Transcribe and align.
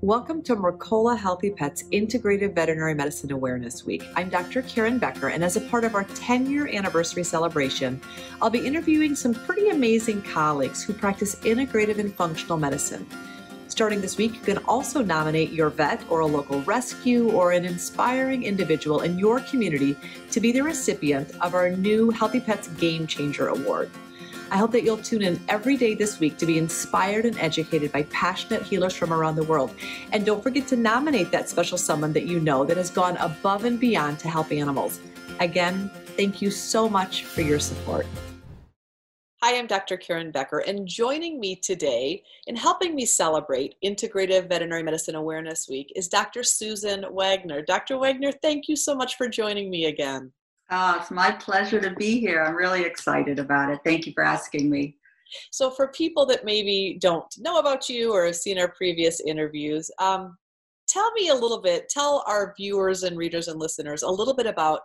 Welcome 0.00 0.42
to 0.42 0.54
Mercola 0.54 1.18
Healthy 1.18 1.50
Pets 1.50 1.84
Integrative 1.92 2.54
Veterinary 2.54 2.94
Medicine 2.94 3.32
Awareness 3.32 3.84
Week. 3.84 4.04
I'm 4.14 4.28
Dr. 4.28 4.62
Karen 4.62 4.98
Becker, 4.98 5.28
and 5.28 5.42
as 5.42 5.56
a 5.56 5.60
part 5.62 5.82
of 5.82 5.94
our 5.94 6.04
10 6.04 6.48
year 6.48 6.68
anniversary 6.68 7.24
celebration, 7.24 8.00
I'll 8.40 8.50
be 8.50 8.64
interviewing 8.64 9.16
some 9.16 9.34
pretty 9.34 9.70
amazing 9.70 10.22
colleagues 10.22 10.84
who 10.84 10.92
practice 10.92 11.34
integrative 11.36 11.98
and 11.98 12.14
functional 12.14 12.58
medicine. 12.58 13.06
Starting 13.66 14.00
this 14.00 14.18
week, 14.18 14.34
you 14.34 14.40
can 14.40 14.58
also 14.66 15.02
nominate 15.02 15.50
your 15.50 15.70
vet 15.70 16.02
or 16.10 16.20
a 16.20 16.26
local 16.26 16.60
rescue 16.62 17.30
or 17.32 17.52
an 17.52 17.64
inspiring 17.64 18.44
individual 18.44 19.00
in 19.00 19.18
your 19.18 19.40
community 19.40 19.96
to 20.30 20.40
be 20.40 20.52
the 20.52 20.60
recipient 20.60 21.32
of 21.40 21.54
our 21.54 21.70
new 21.70 22.10
Healthy 22.10 22.40
Pets 22.40 22.68
Game 22.68 23.06
Changer 23.06 23.48
Award. 23.48 23.90
I 24.52 24.58
hope 24.58 24.70
that 24.72 24.84
you'll 24.84 24.98
tune 24.98 25.22
in 25.22 25.40
every 25.48 25.78
day 25.78 25.94
this 25.94 26.20
week 26.20 26.36
to 26.36 26.44
be 26.44 26.58
inspired 26.58 27.24
and 27.24 27.38
educated 27.38 27.90
by 27.90 28.02
passionate 28.02 28.62
healers 28.62 28.94
from 28.94 29.10
around 29.10 29.36
the 29.36 29.44
world. 29.44 29.74
And 30.12 30.26
don't 30.26 30.42
forget 30.42 30.66
to 30.68 30.76
nominate 30.76 31.30
that 31.30 31.48
special 31.48 31.78
someone 31.78 32.12
that 32.12 32.26
you 32.26 32.38
know 32.38 32.62
that 32.66 32.76
has 32.76 32.90
gone 32.90 33.16
above 33.16 33.64
and 33.64 33.80
beyond 33.80 34.18
to 34.18 34.28
help 34.28 34.52
animals. 34.52 35.00
Again, 35.40 35.90
thank 36.18 36.42
you 36.42 36.50
so 36.50 36.86
much 36.86 37.24
for 37.24 37.40
your 37.40 37.58
support. 37.58 38.06
Hi, 39.42 39.56
I'm 39.56 39.66
Dr. 39.66 39.96
Karen 39.96 40.30
Becker, 40.30 40.58
and 40.58 40.86
joining 40.86 41.40
me 41.40 41.56
today 41.56 42.22
in 42.46 42.54
helping 42.54 42.94
me 42.94 43.06
celebrate 43.06 43.76
Integrative 43.82 44.50
Veterinary 44.50 44.82
Medicine 44.82 45.14
Awareness 45.14 45.66
Week 45.66 45.90
is 45.96 46.08
Dr. 46.08 46.42
Susan 46.42 47.06
Wagner. 47.10 47.62
Dr. 47.62 47.96
Wagner, 47.96 48.32
thank 48.32 48.68
you 48.68 48.76
so 48.76 48.94
much 48.94 49.16
for 49.16 49.28
joining 49.28 49.70
me 49.70 49.86
again. 49.86 50.30
Oh, 50.70 50.96
it's 51.00 51.10
my 51.10 51.30
pleasure 51.32 51.80
to 51.80 51.90
be 51.96 52.18
here. 52.18 52.42
I'm 52.42 52.54
really 52.54 52.82
excited 52.82 53.38
about 53.38 53.70
it. 53.70 53.80
Thank 53.84 54.06
you 54.06 54.12
for 54.12 54.24
asking 54.24 54.70
me. 54.70 54.96
So, 55.50 55.70
for 55.70 55.88
people 55.88 56.26
that 56.26 56.44
maybe 56.44 56.98
don't 57.00 57.32
know 57.38 57.58
about 57.58 57.88
you 57.88 58.12
or 58.12 58.26
have 58.26 58.36
seen 58.36 58.58
our 58.58 58.68
previous 58.68 59.20
interviews, 59.20 59.90
um, 59.98 60.36
tell 60.88 61.10
me 61.12 61.28
a 61.28 61.34
little 61.34 61.60
bit, 61.60 61.88
tell 61.88 62.24
our 62.26 62.54
viewers 62.56 63.02
and 63.02 63.16
readers 63.16 63.48
and 63.48 63.58
listeners 63.58 64.02
a 64.02 64.10
little 64.10 64.34
bit 64.34 64.46
about 64.46 64.80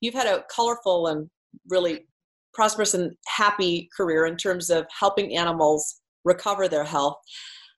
you've 0.00 0.14
had 0.14 0.26
a 0.26 0.44
colorful 0.54 1.08
and 1.08 1.28
really 1.68 2.06
prosperous 2.54 2.94
and 2.94 3.14
happy 3.26 3.88
career 3.96 4.26
in 4.26 4.36
terms 4.36 4.70
of 4.70 4.86
helping 4.98 5.36
animals 5.36 6.00
recover 6.24 6.68
their 6.68 6.84
health. 6.84 7.16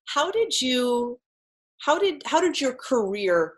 How 0.06 0.30
did 0.30 0.60
you 0.60 1.18
how 1.80 1.98
did 1.98 2.22
how 2.27 2.40
did 2.40 2.60
your 2.60 2.74
career 2.74 3.55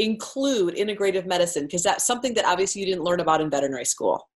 include 0.00 0.74
integrative 0.74 1.26
medicine? 1.26 1.64
Because 1.64 1.82
that's 1.82 2.06
something 2.06 2.34
that 2.34 2.44
obviously 2.44 2.80
you 2.80 2.86
didn't 2.86 3.04
learn 3.04 3.20
about 3.20 3.40
in 3.40 3.50
veterinary 3.50 3.84
school. 3.84 4.28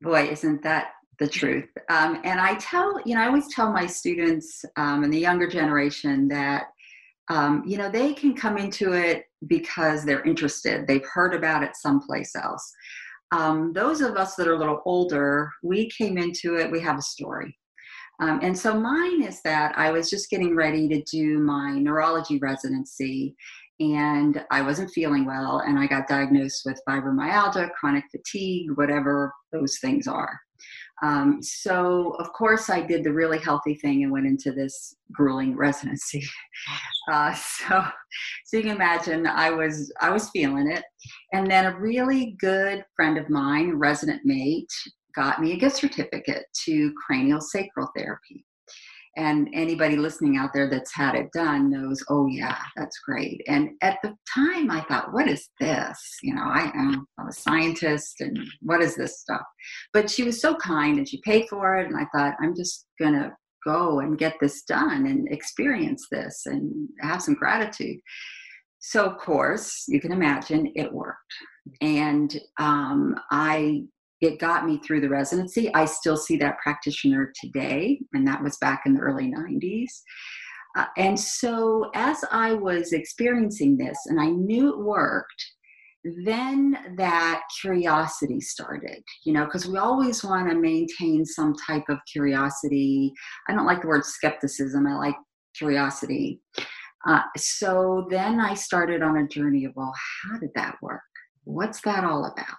Boy, 0.00 0.28
isn't 0.28 0.62
that 0.62 0.92
the 1.18 1.28
truth? 1.28 1.68
Um, 1.88 2.20
and 2.24 2.40
I 2.40 2.54
tell, 2.56 3.00
you 3.04 3.14
know, 3.14 3.22
I 3.22 3.26
always 3.26 3.48
tell 3.54 3.72
my 3.72 3.86
students 3.86 4.64
um, 4.76 5.04
and 5.04 5.12
the 5.12 5.18
younger 5.18 5.48
generation 5.48 6.28
that, 6.28 6.64
um, 7.28 7.62
you 7.66 7.78
know, 7.78 7.90
they 7.90 8.12
can 8.12 8.34
come 8.34 8.56
into 8.56 8.92
it 8.92 9.24
because 9.46 10.04
they're 10.04 10.22
interested. 10.24 10.86
They've 10.86 11.06
heard 11.12 11.34
about 11.34 11.62
it 11.62 11.74
someplace 11.74 12.36
else. 12.36 12.72
Um, 13.32 13.72
those 13.72 14.00
of 14.00 14.16
us 14.16 14.36
that 14.36 14.46
are 14.46 14.54
a 14.54 14.58
little 14.58 14.82
older, 14.84 15.50
we 15.62 15.90
came 15.90 16.16
into 16.18 16.56
it, 16.56 16.70
we 16.70 16.80
have 16.80 16.98
a 16.98 17.02
story. 17.02 17.56
Um, 18.20 18.40
and 18.42 18.56
so 18.56 18.78
mine 18.78 19.22
is 19.22 19.42
that 19.42 19.76
I 19.76 19.90
was 19.90 20.08
just 20.08 20.30
getting 20.30 20.54
ready 20.56 20.88
to 20.88 21.02
do 21.02 21.38
my 21.38 21.72
neurology 21.72 22.38
residency 22.38 23.34
and 23.78 24.44
I 24.50 24.62
wasn't 24.62 24.90
feeling 24.90 25.26
well, 25.26 25.62
and 25.66 25.78
I 25.78 25.86
got 25.86 26.08
diagnosed 26.08 26.62
with 26.64 26.80
fibromyalgia, 26.88 27.72
chronic 27.72 28.04
fatigue, 28.10 28.70
whatever 28.74 29.32
those 29.52 29.78
things 29.78 30.06
are. 30.06 30.38
Um, 31.02 31.42
so, 31.42 32.16
of 32.18 32.32
course, 32.32 32.70
I 32.70 32.80
did 32.80 33.04
the 33.04 33.12
really 33.12 33.38
healthy 33.38 33.74
thing 33.74 34.02
and 34.02 34.10
went 34.10 34.26
into 34.26 34.50
this 34.52 34.96
grueling 35.12 35.54
residency. 35.56 36.24
Uh, 37.10 37.34
so, 37.34 37.84
so 38.46 38.56
you 38.56 38.62
can 38.62 38.76
imagine, 38.76 39.26
I 39.26 39.50
was 39.50 39.92
I 40.00 40.10
was 40.10 40.30
feeling 40.30 40.70
it, 40.70 40.84
and 41.32 41.50
then 41.50 41.66
a 41.66 41.78
really 41.78 42.36
good 42.40 42.84
friend 42.94 43.18
of 43.18 43.28
mine, 43.28 43.74
resident 43.74 44.22
mate, 44.24 44.72
got 45.14 45.40
me 45.40 45.52
a 45.52 45.56
gift 45.56 45.76
certificate 45.76 46.46
to 46.64 46.92
cranial 47.06 47.40
sacral 47.40 47.90
therapy 47.96 48.44
and 49.16 49.48
anybody 49.54 49.96
listening 49.96 50.36
out 50.36 50.50
there 50.52 50.68
that's 50.68 50.94
had 50.94 51.14
it 51.14 51.30
done 51.32 51.70
knows 51.70 52.02
oh 52.10 52.26
yeah 52.26 52.58
that's 52.76 52.98
great. 53.00 53.40
And 53.46 53.70
at 53.82 53.98
the 54.02 54.14
time 54.34 54.70
i 54.70 54.82
thought 54.82 55.12
what 55.12 55.28
is 55.28 55.48
this? 55.60 55.98
You 56.22 56.34
know 56.34 56.44
i 56.44 56.70
am 56.74 57.06
a 57.28 57.32
scientist 57.32 58.20
and 58.20 58.38
what 58.60 58.82
is 58.82 58.96
this 58.96 59.20
stuff? 59.20 59.42
But 59.92 60.10
she 60.10 60.22
was 60.22 60.40
so 60.40 60.54
kind 60.56 60.98
and 60.98 61.08
she 61.08 61.20
paid 61.22 61.48
for 61.48 61.76
it 61.76 61.86
and 61.86 61.96
i 61.96 62.06
thought 62.14 62.36
i'm 62.40 62.54
just 62.54 62.86
gonna 63.00 63.32
go 63.64 64.00
and 64.00 64.18
get 64.18 64.36
this 64.40 64.62
done 64.62 65.06
and 65.06 65.26
experience 65.32 66.06
this 66.10 66.42
and 66.46 66.88
have 67.00 67.20
some 67.20 67.34
gratitude. 67.34 67.98
So 68.78 69.04
of 69.04 69.18
course 69.18 69.84
you 69.88 70.00
can 70.00 70.12
imagine 70.12 70.72
it 70.76 70.92
worked. 70.92 71.34
And 71.80 72.40
um, 72.58 73.16
i 73.30 73.82
it 74.20 74.38
got 74.38 74.66
me 74.66 74.78
through 74.78 75.00
the 75.00 75.08
residency. 75.08 75.72
I 75.74 75.84
still 75.84 76.16
see 76.16 76.36
that 76.38 76.58
practitioner 76.58 77.32
today, 77.38 78.00
and 78.12 78.26
that 78.26 78.42
was 78.42 78.56
back 78.58 78.82
in 78.86 78.94
the 78.94 79.00
early 79.00 79.30
90s. 79.30 79.90
Uh, 80.76 80.86
and 80.96 81.18
so, 81.18 81.90
as 81.94 82.22
I 82.30 82.52
was 82.52 82.92
experiencing 82.92 83.76
this 83.76 83.98
and 84.06 84.20
I 84.20 84.26
knew 84.26 84.70
it 84.70 84.78
worked, 84.78 85.44
then 86.24 86.94
that 86.96 87.42
curiosity 87.60 88.40
started, 88.40 89.02
you 89.24 89.32
know, 89.32 89.44
because 89.44 89.66
we 89.66 89.78
always 89.78 90.22
want 90.22 90.48
to 90.48 90.54
maintain 90.54 91.24
some 91.24 91.54
type 91.66 91.84
of 91.88 91.98
curiosity. 92.10 93.12
I 93.48 93.54
don't 93.54 93.66
like 93.66 93.82
the 93.82 93.88
word 93.88 94.04
skepticism, 94.04 94.86
I 94.86 94.96
like 94.96 95.16
curiosity. 95.56 96.40
Uh, 97.08 97.22
so 97.36 98.06
then 98.10 98.40
I 98.40 98.54
started 98.54 99.02
on 99.02 99.16
a 99.16 99.28
journey 99.28 99.64
of, 99.64 99.72
well, 99.74 99.94
how 100.22 100.38
did 100.38 100.50
that 100.54 100.76
work? 100.82 101.00
What's 101.44 101.80
that 101.82 102.04
all 102.04 102.24
about? 102.26 102.56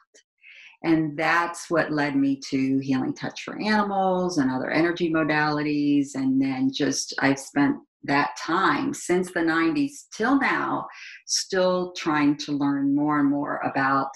And 0.84 1.18
that's 1.18 1.70
what 1.70 1.92
led 1.92 2.16
me 2.16 2.40
to 2.50 2.80
Healing 2.80 3.14
Touch 3.14 3.44
for 3.44 3.60
Animals 3.60 4.38
and 4.38 4.52
other 4.52 4.70
energy 4.70 5.12
modalities. 5.12 6.10
And 6.14 6.42
then 6.42 6.70
just, 6.72 7.16
I've 7.20 7.40
spent 7.40 7.78
that 8.04 8.38
time 8.38 8.94
since 8.94 9.32
the 9.32 9.40
90s 9.40 10.06
till 10.16 10.40
now, 10.40 10.88
still 11.26 11.94
trying 11.98 12.38
to 12.38 12.52
learn 12.52 12.96
more 12.96 13.20
and 13.20 13.30
more 13.30 13.58
about 13.66 14.10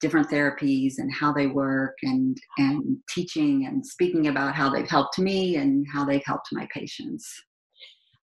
different 0.00 0.30
therapies 0.30 0.94
and 0.98 1.10
how 1.12 1.32
they 1.32 1.46
work 1.46 1.94
and 2.02 2.36
and 2.58 2.98
teaching 3.08 3.66
and 3.66 3.84
speaking 3.84 4.26
about 4.26 4.54
how 4.54 4.68
they've 4.68 4.90
helped 4.90 5.18
me 5.18 5.56
and 5.56 5.86
how 5.92 6.04
they've 6.04 6.24
helped 6.26 6.48
my 6.52 6.68
patients. 6.74 7.26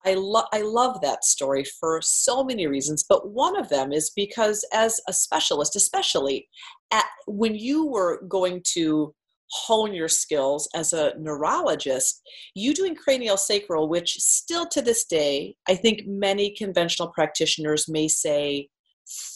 I, 0.05 0.15
love 0.15 0.47
I 0.53 0.63
love 0.63 1.01
that 1.01 1.25
story 1.25 1.65
for 1.65 2.01
so 2.03 2.43
many 2.45 2.67
reasons, 2.67 3.05
but 3.09 3.31
one 3.31 3.57
of 3.57 3.69
them 3.69 3.93
is 3.93 4.11
because 4.11 4.65
as 4.73 5.01
a 5.09 5.13
specialist, 5.13 5.77
especially 5.77 6.49
at, 6.93 7.07
when 7.27 7.55
you 7.55 7.87
were 7.87 8.23
going 8.29 8.63
to 8.75 9.15
hone 9.53 9.93
your 9.93 10.09
skills 10.09 10.69
as 10.75 10.93
a 10.93 11.13
neurologist, 11.19 12.23
you 12.55 12.75
doing 12.75 12.95
cranial 12.95 13.37
sacral, 13.37 13.89
which 13.89 14.15
still 14.15 14.67
to 14.67 14.81
this 14.81 15.05
day, 15.05 15.55
I 15.69 15.75
think 15.75 16.07
many 16.07 16.55
conventional 16.55 17.09
practitioners 17.09 17.89
may 17.89 18.09
say 18.09 18.69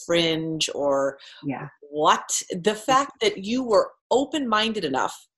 fringe 0.06 0.70
or 0.74 1.18
yeah. 1.44 1.68
what. 1.90 2.42
The 2.50 2.74
fact 2.74 3.20
that 3.20 3.44
you 3.44 3.62
were 3.62 3.92
open 4.10 4.48
minded 4.48 4.84
enough 4.84 5.28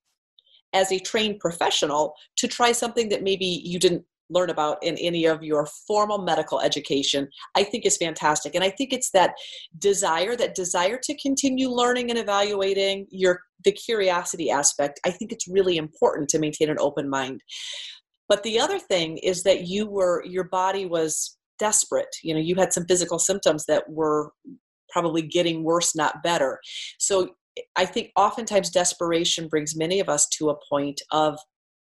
as 0.73 0.93
a 0.93 0.99
trained 0.99 1.41
professional 1.41 2.15
to 2.37 2.47
try 2.47 2.73
something 2.73 3.09
that 3.09 3.23
maybe 3.23 3.47
you 3.47 3.79
didn't 3.79 4.05
learn 4.31 4.51
about 4.51 4.79
in 4.83 4.97
any 4.99 5.25
of 5.25 5.43
your 5.43 5.67
formal 5.87 6.19
medical 6.19 6.61
education 6.61 7.29
i 7.57 7.63
think 7.63 7.87
is 7.87 7.97
fantastic. 7.97 8.55
And 8.55 8.65
i 8.65 8.71
think 8.71 8.93
it's 8.93 9.11
that 9.11 9.35
desire 9.79 10.37
that 10.37 10.55
desire 10.55 10.99
to 11.03 11.17
continue 11.17 11.69
learning 11.69 12.11
and 12.11 12.19
evaluating 12.19 13.07
your 13.11 13.41
the 13.65 13.73
curiosity 13.73 14.51
aspect 14.51 15.01
i 15.05 15.11
think 15.11 15.33
it's 15.33 15.49
really 15.49 15.77
important 15.77 16.29
to 16.31 16.39
maintain 16.39 16.71
an 16.71 16.79
open 16.81 17.09
mind. 17.09 17.43
But 18.29 18.43
the 18.43 18.61
other 18.61 18.79
thing 18.79 19.19
is 19.19 19.43
that 19.45 19.67
you 19.67 19.87
were 19.87 20.23
your 20.25 20.45
body 20.45 20.87
was 20.87 21.37
desperate. 21.59 22.15
You 22.23 22.35
know 22.35 22.41
you 22.41 22.55
had 22.57 22.73
some 22.73 22.87
physical 22.87 23.19
symptoms 23.19 23.65
that 23.67 23.85
were 23.89 24.33
probably 24.91 25.23
getting 25.23 25.65
worse 25.65 25.95
not 25.95 26.23
better. 26.23 26.61
So 26.99 27.31
I 27.77 27.87
think 27.87 28.11
oftentimes 28.17 28.71
desperation 28.71 29.49
brings 29.49 29.77
many 29.77 30.01
of 30.01 30.09
us 30.09 30.29
to 30.39 30.51
a 30.51 30.57
point 30.69 31.01
of 31.11 31.39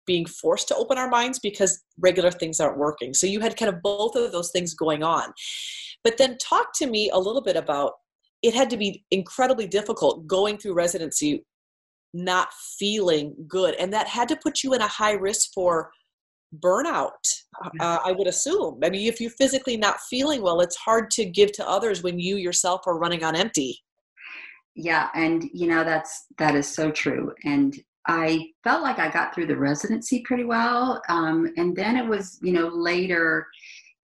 being 0.07 0.27
forced 0.27 0.69
to 0.69 0.77
open 0.77 0.99
our 0.99 1.09
minds 1.09 1.39
because 1.39 1.83
regular 1.99 2.31
things 2.31 2.61
aren't 2.61 2.79
working. 2.79 3.15
So 3.15 3.27
you 3.27 3.41
had 3.41 3.57
kind 3.57 3.69
of 3.69 3.83
both 3.83 4.17
of 4.17 4.33
those 4.33 4.51
things 4.51 4.75
going 4.75 5.03
on. 5.03 5.33
But 6.05 6.19
then 6.19 6.37
talk 6.39 6.69
to 6.77 6.87
me 6.87 7.11
a 7.13 7.19
little 7.19 7.43
bit 7.43 7.57
about 7.57 7.93
it 8.43 8.55
had 8.55 8.71
to 8.71 8.77
be 8.77 9.05
incredibly 9.11 9.67
difficult 9.67 10.27
going 10.27 10.59
through 10.59 10.75
residency 10.75 11.45
not 12.15 12.49
feeling 12.79 13.35
good 13.49 13.75
and 13.77 13.93
that 13.93 14.07
had 14.07 14.29
to 14.29 14.37
put 14.37 14.63
you 14.63 14.75
in 14.75 14.83
a 14.83 14.87
high 14.87 15.13
risk 15.13 15.51
for 15.55 15.91
burnout 16.63 17.11
uh, 17.81 17.99
i 18.05 18.13
would 18.13 18.27
assume 18.27 18.79
i 18.85 18.91
mean 18.91 19.09
if 19.09 19.19
you're 19.19 19.31
physically 19.31 19.79
not 19.79 19.99
feeling 20.11 20.43
well 20.43 20.61
it's 20.61 20.77
hard 20.77 21.11
to 21.11 21.25
give 21.25 21.51
to 21.53 21.67
others 21.67 22.03
when 22.03 22.19
you 22.19 22.37
yourself 22.37 22.83
are 22.87 22.99
running 22.99 23.25
on 23.25 23.35
empty 23.35 23.79
yeah 24.75 25.09
and 25.15 25.49
you 25.55 25.67
know 25.67 25.83
that's 25.85 26.27
that 26.37 26.55
is 26.55 26.69
so 26.69 26.91
true 26.91 27.33
and 27.45 27.81
I 28.07 28.49
felt 28.65 28.83
like 28.83 28.99
I 28.99 29.11
got 29.11 29.35
through 29.35 29.47
the 29.47 29.57
residency 29.57 30.23
pretty 30.25 30.45
well. 30.45 31.01
Um, 31.09 31.53
and 31.57 31.77
then 31.77 31.97
it 31.97 32.07
was, 32.07 32.39
you 32.43 32.53
know, 32.53 32.69
later 32.69 33.47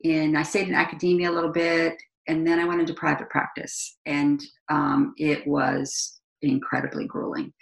in 0.03 0.37
I 0.37 0.43
stayed 0.43 0.69
in 0.69 0.75
academia 0.75 1.31
a 1.31 1.33
little 1.33 1.53
bit, 1.53 1.97
and 2.29 2.47
then 2.47 2.59
I 2.59 2.65
went 2.65 2.81
into 2.81 2.95
private 2.95 3.29
practice, 3.31 3.99
and 4.07 4.43
um, 4.69 5.15
it 5.17 5.47
was 5.47 6.21
incredibly 6.43 7.07
grueling. 7.07 7.53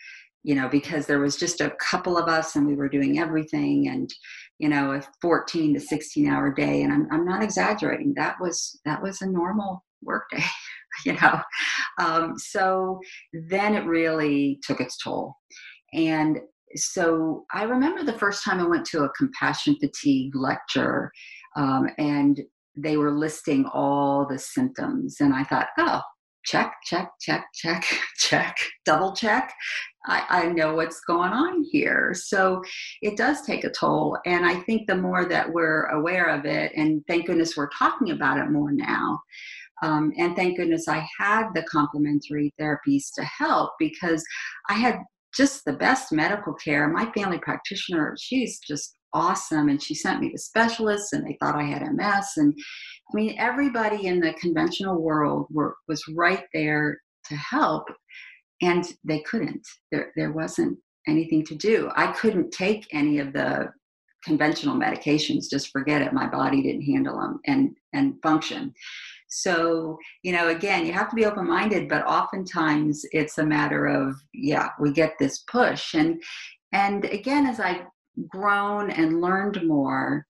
You 0.43 0.55
know, 0.55 0.69
because 0.69 1.07
there 1.07 1.19
was 1.19 1.37
just 1.37 1.61
a 1.61 1.75
couple 1.81 2.17
of 2.17 2.29
us, 2.29 2.55
and 2.55 2.67
we 2.67 2.77
were 2.77 2.89
doing 2.89 3.19
everything, 3.19 3.89
and 3.89 4.09
you 4.59 4.69
know, 4.69 4.93
a 4.93 5.03
14 5.21 5.75
to 5.75 5.81
16 5.81 6.29
hour 6.29 6.53
day, 6.53 6.83
and 6.83 6.93
I'm 6.93 7.09
I'm 7.11 7.25
not 7.25 7.43
exaggerating. 7.43 8.15
That 8.17 8.37
was 8.41 8.79
that 8.85 9.03
was 9.03 9.23
a 9.23 9.27
normal 9.27 9.85
work 10.03 10.25
day. 10.31 10.45
you 11.05 11.15
know, 11.15 11.41
um, 11.99 12.39
so 12.39 13.01
then 13.33 13.75
it 13.75 13.87
really 13.87 14.61
took 14.63 14.81
its 14.81 14.97
toll, 14.99 15.37
and 15.97 16.39
so 16.75 17.47
I 17.53 17.65
remember 17.65 18.05
the 18.05 18.19
first 18.19 18.45
time 18.45 18.61
I 18.61 18.69
went 18.69 18.85
to 18.87 19.05
a 19.05 19.11
compassion 19.11 19.77
fatigue 19.81 20.37
lecture, 20.37 21.11
um, 21.57 21.89
and 21.99 22.41
they 22.77 22.97
were 22.97 23.11
listing 23.11 23.65
all 23.73 24.27
the 24.27 24.39
symptoms, 24.39 25.17
and 25.21 25.35
I 25.35 25.45
thought, 25.45 25.69
oh, 25.79 26.03
check, 26.45 26.75
check, 26.85 27.11
check, 27.21 27.47
check, 27.55 27.85
check, 28.19 28.57
double 28.85 29.13
check. 29.15 29.53
I, 30.07 30.25
I 30.29 30.47
know 30.47 30.75
what's 30.75 31.01
going 31.01 31.33
on 31.33 31.65
here. 31.73 32.15
So 32.15 32.63
it 33.03 33.17
does 33.17 33.43
take 33.43 33.65
a 33.65 33.71
toll. 33.71 34.17
And 34.25 34.47
I 34.47 34.55
think 34.61 34.87
the 34.87 34.97
more 34.97 35.25
that 35.25 35.53
we're 35.53 35.87
aware 35.87 36.27
of 36.29 36.47
it, 36.47 36.73
and 36.77 37.03
thank 37.09 37.27
goodness 37.27 37.57
we're 37.57 37.71
talking 37.77 38.13
about 38.13 38.39
it 38.39 38.51
more 38.51 38.71
now. 38.71 39.19
Um, 39.83 40.13
and 40.17 40.35
thank 40.37 40.57
goodness 40.57 40.89
I 40.89 41.07
had 41.19 41.49
the 41.55 41.65
complementary 41.65 42.55
therapies 42.59 43.13
to 43.17 43.25
help 43.25 43.73
because 43.79 44.25
I 44.71 44.75
had 44.75 45.01
just 45.37 45.65
the 45.65 45.73
best 45.73 46.13
medical 46.13 46.55
care. 46.55 46.89
My 46.89 47.11
family 47.13 47.39
practitioner, 47.39 48.17
she's 48.19 48.59
just 48.61 48.97
awesome. 49.13 49.69
And 49.69 49.83
she 49.83 49.95
sent 49.95 50.21
me 50.21 50.31
to 50.31 50.39
specialists 50.39 51.13
and 51.13 51.27
they 51.27 51.37
thought 51.41 51.57
I 51.57 51.65
had 51.65 51.83
MS. 51.83 52.33
And 52.37 52.55
I 53.11 53.17
mean, 53.17 53.35
everybody 53.39 54.07
in 54.07 54.21
the 54.21 54.35
conventional 54.35 55.01
world 55.01 55.47
were, 55.51 55.77
was 55.89 56.03
right 56.15 56.45
there 56.53 57.01
to 57.29 57.35
help. 57.37 57.89
And 58.63 58.87
they 59.05 59.21
couldn't. 59.21 59.67
There, 59.93 60.13
there 60.17 60.33
wasn't 60.33 60.79
anything 61.09 61.45
to 61.47 61.55
do. 61.55 61.91
I 61.95 62.13
couldn't 62.13 62.51
take 62.51 62.87
any 62.93 63.19
of 63.19 63.33
the 63.33 63.73
conventional 64.25 64.77
medications. 64.77 65.49
Just 65.51 65.71
forget 65.71 66.03
it. 66.03 66.13
My 66.13 66.27
body 66.27 66.63
didn't 66.63 66.83
handle 66.83 67.19
them 67.19 67.41
and, 67.47 67.77
and 67.93 68.15
function. 68.23 68.75
So, 69.29 69.99
you 70.23 70.33
know, 70.33 70.49
again, 70.49 70.87
you 70.87 70.93
have 70.93 71.11
to 71.11 71.17
be 71.17 71.25
open 71.25 71.47
minded, 71.47 71.89
but 71.89 72.07
oftentimes 72.07 73.05
it's 73.13 73.39
a 73.39 73.45
matter 73.45 73.87
of, 73.87 74.17
yeah, 74.33 74.71
we 74.81 74.93
get 74.93 75.15
this 75.19 75.39
push. 75.51 75.95
And 75.95 76.23
and 76.73 77.05
again, 77.07 77.47
as 77.47 77.61
I've 77.61 77.87
grown 78.29 78.91
and 78.91 79.21
learned 79.21 79.67
more, 79.67 80.27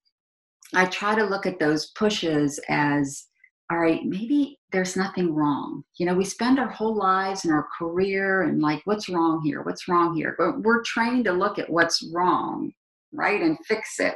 I 0.74 0.86
try 0.86 1.14
to 1.14 1.24
look 1.24 1.46
at 1.46 1.58
those 1.58 1.90
pushes 1.92 2.60
as 2.68 3.26
all 3.70 3.78
right, 3.78 4.04
maybe 4.04 4.60
there's 4.70 4.96
nothing 4.96 5.34
wrong. 5.34 5.82
You 5.98 6.06
know, 6.06 6.14
we 6.14 6.24
spend 6.24 6.60
our 6.60 6.68
whole 6.68 6.94
lives 6.94 7.44
and 7.44 7.52
our 7.52 7.66
career 7.76 8.42
and 8.42 8.62
like, 8.62 8.80
what's 8.84 9.08
wrong 9.08 9.42
here? 9.44 9.62
What's 9.62 9.88
wrong 9.88 10.14
here? 10.14 10.36
But 10.38 10.60
we're 10.60 10.82
trained 10.82 11.24
to 11.24 11.32
look 11.32 11.58
at 11.58 11.68
what's 11.68 12.08
wrong, 12.14 12.72
right, 13.12 13.42
and 13.42 13.58
fix 13.66 13.98
it. 13.98 14.14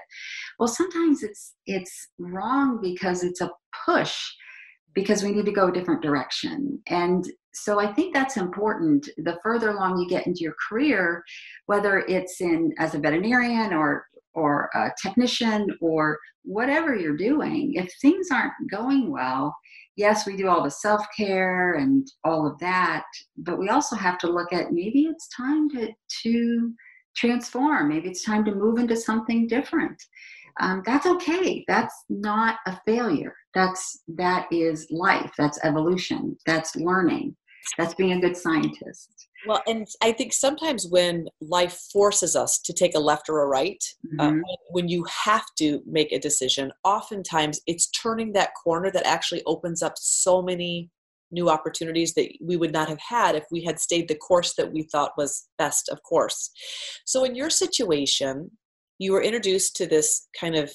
Well, 0.58 0.68
sometimes 0.68 1.24
it's 1.24 1.54
it's 1.66 2.08
wrong 2.18 2.80
because 2.80 3.24
it's 3.24 3.40
a 3.40 3.50
push 3.84 4.16
because 4.94 5.22
we 5.22 5.32
need 5.32 5.46
to 5.46 5.52
go 5.52 5.68
a 5.68 5.72
different 5.72 6.02
direction. 6.02 6.80
And 6.88 7.24
so 7.52 7.80
I 7.80 7.92
think 7.92 8.14
that's 8.14 8.36
important. 8.36 9.08
The 9.18 9.38
further 9.42 9.70
along 9.70 9.98
you 9.98 10.08
get 10.08 10.26
into 10.26 10.40
your 10.40 10.54
career, 10.68 11.22
whether 11.66 11.98
it's 12.00 12.40
in 12.40 12.72
as 12.78 12.94
a 12.94 12.98
veterinarian 12.98 13.72
or 13.72 14.06
or 14.34 14.70
a 14.74 14.90
technician 15.02 15.66
or 15.80 16.18
whatever 16.44 16.94
you're 16.94 17.16
doing, 17.16 17.72
if 17.74 17.92
things 18.00 18.28
aren't 18.30 18.52
going 18.70 19.10
well, 19.10 19.54
yes, 19.96 20.26
we 20.26 20.36
do 20.36 20.48
all 20.48 20.62
the 20.62 20.70
self 20.70 21.04
care 21.16 21.74
and 21.74 22.06
all 22.24 22.46
of 22.46 22.58
that, 22.60 23.04
but 23.36 23.58
we 23.58 23.68
also 23.68 23.96
have 23.96 24.18
to 24.18 24.30
look 24.30 24.52
at 24.52 24.72
maybe 24.72 25.02
it's 25.04 25.28
time 25.36 25.68
to 25.70 25.92
to 26.22 26.72
transform. 27.16 27.88
Maybe 27.88 28.08
it's 28.08 28.24
time 28.24 28.44
to 28.44 28.54
move 28.54 28.78
into 28.78 28.96
something 28.96 29.48
different 29.48 30.00
um, 30.60 30.82
that's 30.84 31.06
okay. 31.06 31.64
That's 31.68 31.94
not 32.08 32.56
a 32.66 32.78
failure. 32.86 33.34
That's 33.54 34.02
that 34.08 34.46
is 34.50 34.86
life. 34.90 35.30
That's 35.38 35.58
evolution. 35.64 36.36
That's 36.46 36.76
learning. 36.76 37.36
That's 37.78 37.94
being 37.94 38.12
a 38.12 38.20
good 38.20 38.36
scientist. 38.36 39.28
Well 39.46 39.62
and 39.66 39.86
i 40.02 40.12
think 40.12 40.34
sometimes 40.34 40.86
when 40.90 41.26
life 41.40 41.72
forces 41.90 42.36
us 42.36 42.58
to 42.60 42.74
take 42.74 42.94
a 42.94 42.98
left 42.98 43.30
or 43.30 43.42
a 43.42 43.46
right 43.46 43.82
uh, 44.18 44.28
mm-hmm. 44.28 44.40
when 44.70 44.86
you 44.86 45.04
have 45.24 45.46
to 45.56 45.80
make 45.86 46.12
a 46.12 46.18
decision 46.18 46.70
oftentimes 46.84 47.58
it's 47.66 47.88
turning 47.88 48.34
that 48.34 48.50
corner 48.62 48.90
that 48.90 49.06
actually 49.06 49.42
opens 49.46 49.82
up 49.82 49.94
so 49.96 50.42
many 50.42 50.90
new 51.32 51.48
opportunities 51.48 52.14
that 52.14 52.28
we 52.40 52.56
would 52.56 52.72
not 52.72 52.88
have 52.88 53.00
had 53.00 53.34
if 53.34 53.44
we 53.50 53.62
had 53.62 53.78
stayed 53.78 54.08
the 54.08 54.14
course 54.14 54.54
that 54.54 54.72
we 54.72 54.82
thought 54.82 55.12
was 55.16 55.46
best 55.58 55.88
of 55.88 56.02
course. 56.02 56.50
So 57.04 57.24
in 57.24 57.34
your 57.34 57.50
situation 57.50 58.50
you 59.00 59.12
were 59.12 59.22
introduced 59.22 59.74
to 59.76 59.86
this 59.86 60.28
kind 60.38 60.54
of 60.54 60.70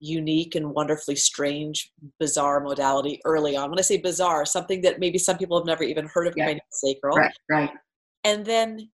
unique 0.00 0.54
and 0.54 0.70
wonderfully 0.70 1.16
strange, 1.16 1.90
bizarre 2.20 2.60
modality 2.60 3.20
early 3.24 3.56
on. 3.56 3.70
When 3.70 3.78
I 3.78 3.82
say 3.82 3.96
bizarre, 3.96 4.44
something 4.44 4.82
that 4.82 5.00
maybe 5.00 5.18
some 5.18 5.38
people 5.38 5.58
have 5.58 5.66
never 5.66 5.82
even 5.82 6.06
heard 6.06 6.28
of 6.28 6.34
yeah. 6.36 6.54
sacral. 6.70 7.16
Right, 7.16 7.32
right. 7.50 7.70
And 8.22 8.44
then 8.44 8.90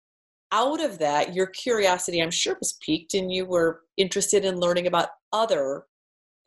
out 0.52 0.84
of 0.84 0.98
that, 0.98 1.36
your 1.36 1.46
curiosity, 1.46 2.22
I'm 2.22 2.32
sure, 2.32 2.58
was 2.60 2.78
piqued, 2.84 3.14
and 3.14 3.32
you 3.32 3.46
were 3.46 3.82
interested 3.98 4.44
in 4.44 4.60
learning 4.60 4.88
about 4.88 5.10
other 5.32 5.84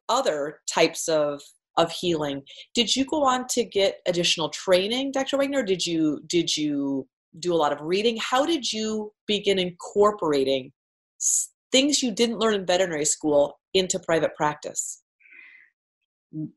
other 0.09 0.59
types 0.69 1.09
of 1.09 1.41
of 1.79 1.91
healing. 1.93 2.43
Did 2.75 2.95
you 2.95 3.05
go 3.05 3.25
on 3.25 3.47
to 3.51 3.65
get 3.65 4.01
additional 4.07 4.49
training, 4.49 5.13
Dr. 5.13 5.39
Wagner? 5.39 5.63
Did 5.63 5.87
you 5.87 6.21
did 6.27 6.55
you 6.57 7.07
do 7.39 7.55
a 7.55 7.57
lot 7.57 7.73
of 7.73 7.81
reading? 7.81 8.19
How 8.21 8.45
did 8.45 8.71
you 8.73 9.13
begin 9.29 9.61
incorporating 9.61 10.73
things 11.73 12.03
you 12.03 12.13
didn't 12.13 12.39
learn 12.39 12.55
in 12.55 12.67
veterinary 12.67 13.05
school 13.05 13.59
into 13.75 13.99
private 13.99 14.35
practice? 14.37 15.03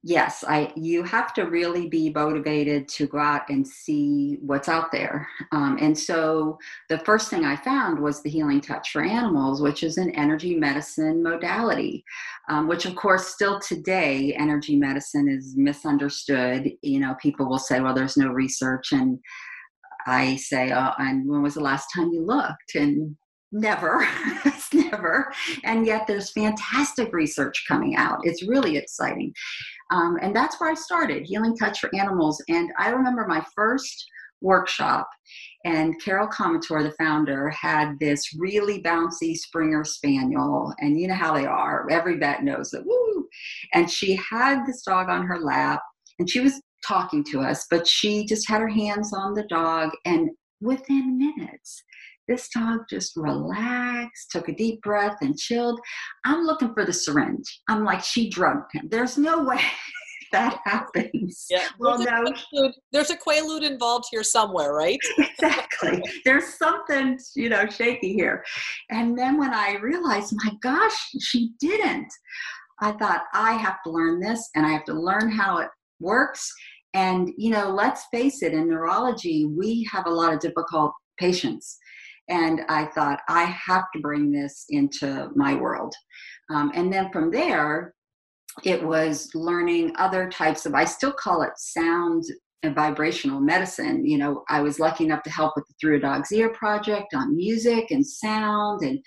Yes 0.03 0.45
i 0.47 0.71
you 0.77 1.03
have 1.03 1.33
to 1.33 1.43
really 1.43 1.89
be 1.89 2.09
motivated 2.09 2.87
to 2.87 3.07
go 3.07 3.17
out 3.17 3.49
and 3.49 3.67
see 3.67 4.37
what's 4.39 4.69
out 4.69 4.89
there. 4.93 5.27
Um, 5.51 5.77
and 5.81 5.97
so 5.97 6.57
the 6.87 6.99
first 6.99 7.29
thing 7.29 7.43
i 7.43 7.57
found 7.57 7.99
was 7.99 8.21
the 8.23 8.29
healing 8.29 8.61
touch 8.61 8.91
for 8.91 9.03
animals 9.03 9.61
which 9.61 9.83
is 9.83 9.97
an 9.97 10.11
energy 10.11 10.55
medicine 10.55 11.21
modality 11.21 12.05
um, 12.47 12.69
which 12.69 12.85
of 12.85 12.95
course 12.95 13.27
still 13.27 13.59
today 13.59 14.33
energy 14.39 14.77
medicine 14.77 15.27
is 15.27 15.55
misunderstood. 15.57 16.71
You 16.81 17.01
know 17.01 17.15
people 17.21 17.49
will 17.49 17.59
say 17.59 17.81
well 17.81 17.93
there's 17.93 18.15
no 18.15 18.29
research 18.29 18.93
and 18.93 19.19
i 20.07 20.37
say 20.37 20.71
oh, 20.71 20.91
and 20.99 21.27
when 21.27 21.41
was 21.41 21.55
the 21.55 21.59
last 21.59 21.87
time 21.93 22.11
you 22.13 22.21
looked? 22.25 22.75
And 22.75 23.17
never 23.51 24.07
never 24.95 25.31
and 25.63 25.85
yet 25.85 26.07
there's 26.07 26.31
fantastic 26.31 27.13
research 27.13 27.65
coming 27.67 27.95
out. 27.95 28.19
It's 28.23 28.47
really 28.47 28.77
exciting. 28.77 29.33
Um, 29.91 30.17
and 30.21 30.35
that's 30.35 30.59
where 30.59 30.71
i 30.71 30.73
started 30.73 31.25
healing 31.25 31.55
touch 31.55 31.79
for 31.79 31.93
animals. 31.95 32.41
And 32.49 32.71
i 32.79 32.89
remember 32.89 33.25
my 33.27 33.43
first 33.55 34.05
workshop 34.41 35.07
and 35.63 35.99
carol 36.03 36.27
Komitor 36.27 36.83
the 36.83 36.93
founder 36.99 37.49
had 37.49 37.97
this 37.99 38.35
really 38.37 38.81
bouncy 38.81 39.35
springer 39.35 39.83
spaniel 39.83 40.73
and 40.79 40.99
you 40.99 41.07
know 41.07 41.15
how 41.15 41.33
they 41.33 41.45
are. 41.45 41.87
Every 41.89 42.17
vet 42.17 42.43
knows 42.43 42.73
it. 42.73 42.83
Woo! 42.85 43.27
And 43.73 43.89
she 43.89 44.19
had 44.29 44.65
this 44.65 44.81
dog 44.83 45.09
on 45.09 45.25
her 45.25 45.39
lap 45.39 45.81
and 46.19 46.29
she 46.29 46.39
was 46.39 46.61
talking 46.85 47.23
to 47.23 47.41
us 47.41 47.65
but 47.69 47.87
she 47.87 48.25
just 48.25 48.47
had 48.47 48.61
her 48.61 48.67
hands 48.67 49.11
on 49.13 49.33
the 49.33 49.47
dog 49.47 49.89
and 50.05 50.29
within 50.61 51.17
minutes 51.17 51.83
this 52.27 52.49
dog 52.49 52.81
just 52.89 53.15
relaxed, 53.15 54.31
took 54.31 54.49
a 54.49 54.55
deep 54.55 54.81
breath, 54.81 55.17
and 55.21 55.37
chilled. 55.37 55.79
I'm 56.25 56.43
looking 56.45 56.73
for 56.73 56.85
the 56.85 56.93
syringe. 56.93 57.61
I'm 57.69 57.83
like, 57.83 58.03
she 58.03 58.29
drugged 58.29 58.71
him. 58.73 58.87
There's 58.89 59.17
no 59.17 59.43
way 59.43 59.61
that 60.31 60.59
happens. 60.65 61.45
Yeah. 61.49 61.67
Well, 61.79 61.97
there's, 61.97 62.45
no. 62.53 62.65
a 62.65 62.73
there's 62.91 63.09
a 63.09 63.17
quaalude 63.17 63.63
involved 63.63 64.05
here 64.11 64.23
somewhere, 64.23 64.73
right? 64.73 64.99
exactly. 65.17 66.01
There's 66.23 66.57
something, 66.57 67.17
you 67.35 67.49
know, 67.49 67.67
shaky 67.67 68.13
here. 68.13 68.43
And 68.89 69.17
then 69.17 69.37
when 69.37 69.53
I 69.53 69.77
realized, 69.81 70.33
my 70.43 70.51
gosh, 70.61 70.95
she 71.19 71.51
didn't, 71.59 72.11
I 72.81 72.91
thought, 72.93 73.23
I 73.33 73.53
have 73.53 73.77
to 73.85 73.91
learn 73.91 74.19
this 74.19 74.49
and 74.55 74.65
I 74.65 74.69
have 74.69 74.85
to 74.85 74.93
learn 74.93 75.29
how 75.29 75.59
it 75.59 75.69
works. 75.99 76.51
And, 76.93 77.31
you 77.37 77.51
know, 77.51 77.69
let's 77.69 78.05
face 78.11 78.41
it, 78.41 78.53
in 78.53 78.69
neurology, 78.69 79.45
we 79.45 79.87
have 79.91 80.07
a 80.07 80.11
lot 80.11 80.33
of 80.33 80.39
difficult 80.39 80.93
patients 81.17 81.77
and 82.27 82.61
I 82.69 82.85
thought, 82.85 83.19
I 83.29 83.43
have 83.43 83.85
to 83.93 83.99
bring 84.01 84.31
this 84.31 84.65
into 84.69 85.29
my 85.35 85.55
world. 85.55 85.93
Um, 86.49 86.71
and 86.73 86.91
then 86.91 87.11
from 87.11 87.31
there, 87.31 87.93
it 88.63 88.83
was 88.83 89.29
learning 89.35 89.93
other 89.97 90.29
types 90.29 90.65
of, 90.65 90.73
I 90.73 90.85
still 90.85 91.11
call 91.11 91.41
it 91.41 91.51
sound 91.57 92.23
and 92.65 92.75
vibrational 92.75 93.39
medicine. 93.39 94.05
You 94.05 94.17
know, 94.17 94.43
I 94.49 94.61
was 94.61 94.79
lucky 94.79 95.05
enough 95.05 95.23
to 95.23 95.29
help 95.29 95.53
with 95.55 95.65
the 95.67 95.73
Through 95.79 95.97
a 95.97 95.99
Dog's 95.99 96.31
Ear 96.31 96.49
project 96.49 97.13
on 97.13 97.35
music 97.35 97.91
and 97.91 98.05
sound, 98.05 98.81
and 98.81 98.99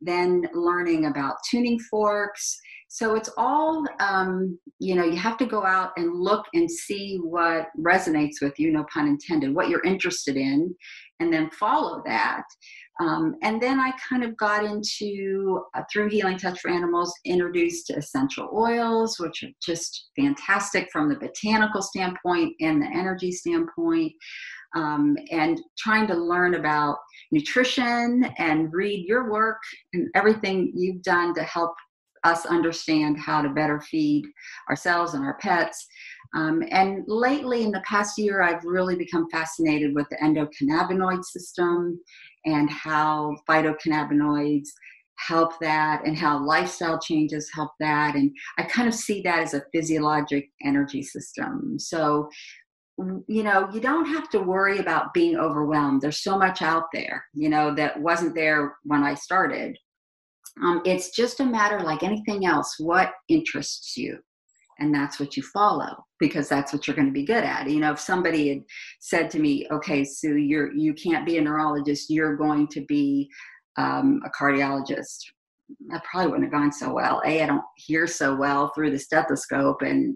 then 0.00 0.46
learning 0.52 1.06
about 1.06 1.36
tuning 1.50 1.78
forks. 1.78 2.58
so 2.88 3.14
it's 3.14 3.30
all 3.36 3.86
um, 4.00 4.58
you 4.78 4.94
know 4.94 5.04
you 5.04 5.16
have 5.16 5.38
to 5.38 5.46
go 5.46 5.64
out 5.64 5.92
and 5.96 6.14
look 6.14 6.44
and 6.54 6.70
see 6.70 7.18
what 7.22 7.68
resonates 7.78 8.42
with 8.42 8.58
you 8.58 8.70
no 8.70 8.84
pun 8.92 9.08
intended 9.08 9.54
what 9.54 9.68
you're 9.68 9.82
interested 9.84 10.36
in 10.36 10.74
and 11.20 11.32
then 11.32 11.50
follow 11.50 12.02
that 12.04 12.44
um, 13.00 13.34
and 13.42 13.60
then 13.60 13.80
I 13.80 13.92
kind 14.08 14.22
of 14.22 14.36
got 14.36 14.64
into, 14.64 15.64
uh, 15.74 15.82
through 15.92 16.10
Healing 16.10 16.38
Touch 16.38 16.60
for 16.60 16.70
Animals, 16.70 17.12
introduced 17.24 17.88
to 17.88 17.96
essential 17.96 18.48
oils, 18.54 19.18
which 19.18 19.42
are 19.42 19.50
just 19.60 20.10
fantastic 20.16 20.88
from 20.92 21.08
the 21.08 21.16
botanical 21.16 21.82
standpoint 21.82 22.54
and 22.60 22.80
the 22.80 22.86
energy 22.86 23.32
standpoint. 23.32 24.12
Um, 24.76 25.16
and 25.30 25.60
trying 25.78 26.08
to 26.08 26.14
learn 26.14 26.54
about 26.54 26.96
nutrition 27.30 28.24
and 28.38 28.72
read 28.72 29.06
your 29.06 29.30
work 29.30 29.58
and 29.92 30.08
everything 30.16 30.72
you've 30.74 31.02
done 31.02 31.32
to 31.34 31.44
help 31.44 31.74
us 32.24 32.44
understand 32.46 33.18
how 33.18 33.40
to 33.40 33.50
better 33.50 33.80
feed 33.80 34.24
ourselves 34.68 35.14
and 35.14 35.24
our 35.24 35.38
pets. 35.38 35.86
Um, 36.34 36.64
and 36.70 37.04
lately, 37.06 37.62
in 37.62 37.70
the 37.70 37.82
past 37.86 38.18
year, 38.18 38.42
I've 38.42 38.64
really 38.64 38.96
become 38.96 39.28
fascinated 39.30 39.94
with 39.94 40.06
the 40.10 40.16
endocannabinoid 40.16 41.24
system 41.24 42.00
and 42.44 42.68
how 42.68 43.36
phytocannabinoids 43.48 44.68
help 45.16 45.52
that 45.60 46.04
and 46.04 46.18
how 46.18 46.44
lifestyle 46.44 46.98
changes 46.98 47.50
help 47.54 47.70
that. 47.78 48.16
And 48.16 48.32
I 48.58 48.64
kind 48.64 48.88
of 48.88 48.94
see 48.94 49.22
that 49.22 49.40
as 49.40 49.54
a 49.54 49.64
physiologic 49.72 50.50
energy 50.64 51.02
system. 51.02 51.78
So, 51.78 52.28
you 53.28 53.42
know, 53.44 53.68
you 53.72 53.80
don't 53.80 54.06
have 54.06 54.28
to 54.30 54.40
worry 54.40 54.78
about 54.78 55.14
being 55.14 55.36
overwhelmed. 55.36 56.00
There's 56.02 56.22
so 56.22 56.36
much 56.36 56.62
out 56.62 56.84
there, 56.92 57.24
you 57.32 57.48
know, 57.48 57.74
that 57.76 58.00
wasn't 58.00 58.34
there 58.34 58.76
when 58.82 59.04
I 59.04 59.14
started. 59.14 59.76
Um, 60.62 60.82
it's 60.84 61.10
just 61.10 61.40
a 61.40 61.44
matter 61.44 61.80
like 61.80 62.02
anything 62.04 62.46
else 62.46 62.76
what 62.78 63.12
interests 63.28 63.96
you 63.96 64.18
and 64.78 64.94
that's 64.94 65.18
what 65.18 65.36
you 65.36 65.42
follow 65.42 66.04
because 66.26 66.48
that's 66.48 66.72
what 66.72 66.86
you're 66.86 66.96
going 66.96 67.08
to 67.08 67.12
be 67.12 67.24
good 67.24 67.44
at. 67.44 67.68
You 67.68 67.80
know 67.80 67.92
if 67.92 68.00
somebody 68.00 68.48
had 68.48 68.62
said 69.00 69.30
to 69.32 69.38
me 69.38 69.66
okay 69.70 70.04
sue 70.04 70.36
you're 70.36 70.72
you 70.72 70.94
can't 70.94 71.26
be 71.26 71.36
a 71.36 71.42
neurologist 71.42 72.08
you're 72.08 72.36
going 72.36 72.66
to 72.68 72.80
be 72.86 73.28
um, 73.76 74.20
a 74.24 74.30
cardiologist 74.30 75.18
that 75.88 76.04
probably 76.04 76.30
wouldn't 76.30 76.50
have 76.50 76.60
gone 76.60 76.72
so 76.72 76.92
well. 76.92 77.20
A 77.26 77.42
i 77.42 77.46
don't 77.46 77.64
hear 77.76 78.06
so 78.06 78.34
well 78.34 78.72
through 78.74 78.90
the 78.90 78.98
stethoscope 78.98 79.82
and 79.82 80.14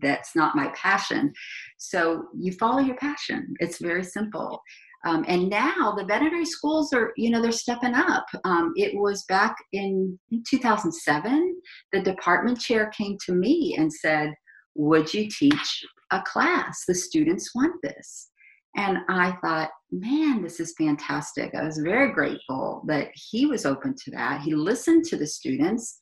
that's 0.00 0.34
not 0.34 0.56
my 0.56 0.68
passion. 0.68 1.32
So 1.76 2.28
you 2.38 2.52
follow 2.52 2.78
your 2.78 2.96
passion. 2.96 3.54
It's 3.60 3.78
very 3.78 4.04
simple. 4.04 4.62
Um, 5.04 5.24
and 5.26 5.50
now 5.50 5.94
the 5.96 6.04
veterinary 6.04 6.46
schools 6.46 6.92
are, 6.92 7.12
you 7.16 7.30
know, 7.30 7.42
they're 7.42 7.52
stepping 7.52 7.94
up. 7.94 8.24
Um, 8.44 8.72
it 8.76 8.92
was 8.94 9.24
back 9.28 9.56
in 9.72 10.18
2007, 10.48 11.60
the 11.92 12.00
department 12.00 12.60
chair 12.60 12.90
came 12.96 13.18
to 13.26 13.32
me 13.32 13.74
and 13.78 13.92
said, 13.92 14.32
Would 14.74 15.12
you 15.12 15.28
teach 15.28 15.84
a 16.10 16.22
class? 16.22 16.84
The 16.86 16.94
students 16.94 17.54
want 17.54 17.74
this. 17.82 18.28
And 18.76 18.98
I 19.08 19.36
thought, 19.42 19.70
man, 19.90 20.42
this 20.42 20.58
is 20.58 20.74
fantastic. 20.78 21.54
I 21.54 21.62
was 21.62 21.78
very 21.78 22.12
grateful 22.12 22.82
that 22.86 23.08
he 23.14 23.44
was 23.46 23.66
open 23.66 23.94
to 24.04 24.10
that. 24.12 24.40
He 24.40 24.54
listened 24.54 25.04
to 25.06 25.16
the 25.16 25.26
students 25.26 25.98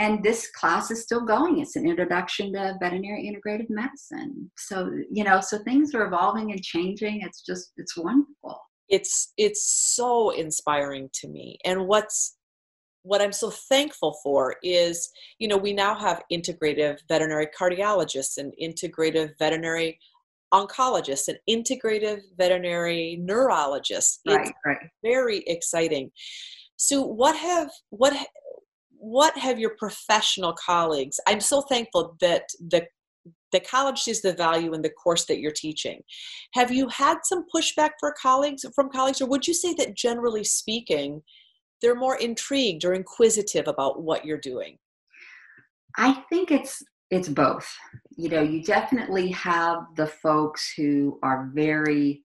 and 0.00 0.22
this 0.22 0.50
class 0.52 0.90
is 0.90 1.02
still 1.02 1.20
going 1.20 1.60
it's 1.60 1.76
an 1.76 1.86
introduction 1.86 2.52
to 2.52 2.74
veterinary 2.80 3.30
integrative 3.30 3.70
medicine 3.70 4.50
so 4.56 4.90
you 5.10 5.22
know 5.22 5.40
so 5.40 5.58
things 5.58 5.94
are 5.94 6.06
evolving 6.06 6.50
and 6.50 6.62
changing 6.62 7.20
it's 7.20 7.42
just 7.42 7.72
it's 7.76 7.96
wonderful 7.96 8.60
it's 8.88 9.32
it's 9.36 9.92
so 9.94 10.30
inspiring 10.30 11.08
to 11.12 11.28
me 11.28 11.56
and 11.64 11.86
what's 11.86 12.38
what 13.02 13.22
i'm 13.22 13.32
so 13.32 13.50
thankful 13.50 14.18
for 14.22 14.56
is 14.62 15.10
you 15.38 15.48
know 15.48 15.56
we 15.56 15.72
now 15.72 15.94
have 15.98 16.22
integrative 16.32 16.98
veterinary 17.08 17.48
cardiologists 17.58 18.36
and 18.36 18.52
integrative 18.62 19.32
veterinary 19.38 19.98
oncologists 20.52 21.28
and 21.28 21.38
integrative 21.48 22.20
veterinary 22.36 23.18
neurologists. 23.20 24.20
Right, 24.26 24.40
it's 24.40 24.52
right. 24.66 24.78
very 25.02 25.44
exciting. 25.46 26.10
So 26.76 27.02
what 27.02 27.36
have 27.36 27.70
what 27.90 28.14
what 29.02 29.36
have 29.38 29.58
your 29.58 29.74
professional 29.78 30.52
colleagues 30.52 31.18
i'm 31.26 31.40
so 31.40 31.62
thankful 31.62 32.16
that 32.20 32.42
the 32.68 32.86
the 33.52 33.60
college 33.60 33.98
sees 33.98 34.22
the 34.22 34.32
value 34.32 34.74
in 34.74 34.82
the 34.82 34.90
course 34.90 35.24
that 35.24 35.40
you're 35.40 35.50
teaching. 35.50 36.00
Have 36.54 36.70
you 36.70 36.88
had 36.88 37.18
some 37.24 37.44
pushback 37.52 37.90
for 37.98 38.14
colleagues 38.20 38.64
from 38.74 38.90
colleagues 38.90 39.20
or 39.20 39.26
would 39.26 39.46
you 39.46 39.54
say 39.54 39.74
that 39.74 39.96
generally 39.96 40.44
speaking 40.44 41.22
they're 41.80 41.94
more 41.94 42.16
intrigued 42.16 42.84
or 42.84 42.92
inquisitive 42.92 43.68
about 43.68 44.02
what 44.02 44.24
you're 44.24 44.38
doing? 44.38 44.78
I 45.96 46.24
think 46.28 46.50
it's 46.50 46.82
it's 47.10 47.28
both. 47.28 47.68
You 48.16 48.28
know 48.28 48.42
you 48.42 48.62
definitely 48.62 49.30
have 49.32 49.78
the 49.96 50.06
folks 50.06 50.72
who 50.76 51.18
are 51.22 51.50
very 51.54 52.22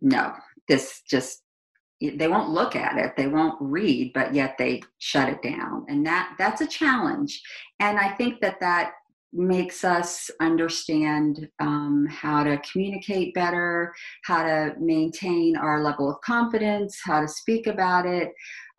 no 0.00 0.32
this 0.68 1.02
just 1.08 1.42
they 2.00 2.26
won't 2.26 2.50
look 2.50 2.74
at 2.74 2.98
it 2.98 3.16
they 3.16 3.28
won't 3.28 3.56
read 3.60 4.10
but 4.12 4.34
yet 4.34 4.56
they 4.58 4.82
shut 4.98 5.28
it 5.28 5.42
down. 5.42 5.84
And 5.88 6.04
that 6.06 6.34
that's 6.38 6.60
a 6.60 6.66
challenge. 6.66 7.40
And 7.80 7.98
i 7.98 8.08
think 8.08 8.40
that 8.40 8.60
that 8.60 8.92
makes 9.32 9.82
us 9.82 10.30
understand 10.40 11.48
um, 11.58 12.06
how 12.10 12.44
to 12.44 12.60
communicate 12.70 13.34
better 13.34 13.92
how 14.24 14.42
to 14.42 14.74
maintain 14.78 15.56
our 15.56 15.82
level 15.82 16.10
of 16.10 16.20
confidence 16.20 17.00
how 17.04 17.20
to 17.20 17.28
speak 17.28 17.66
about 17.66 18.06
it 18.06 18.32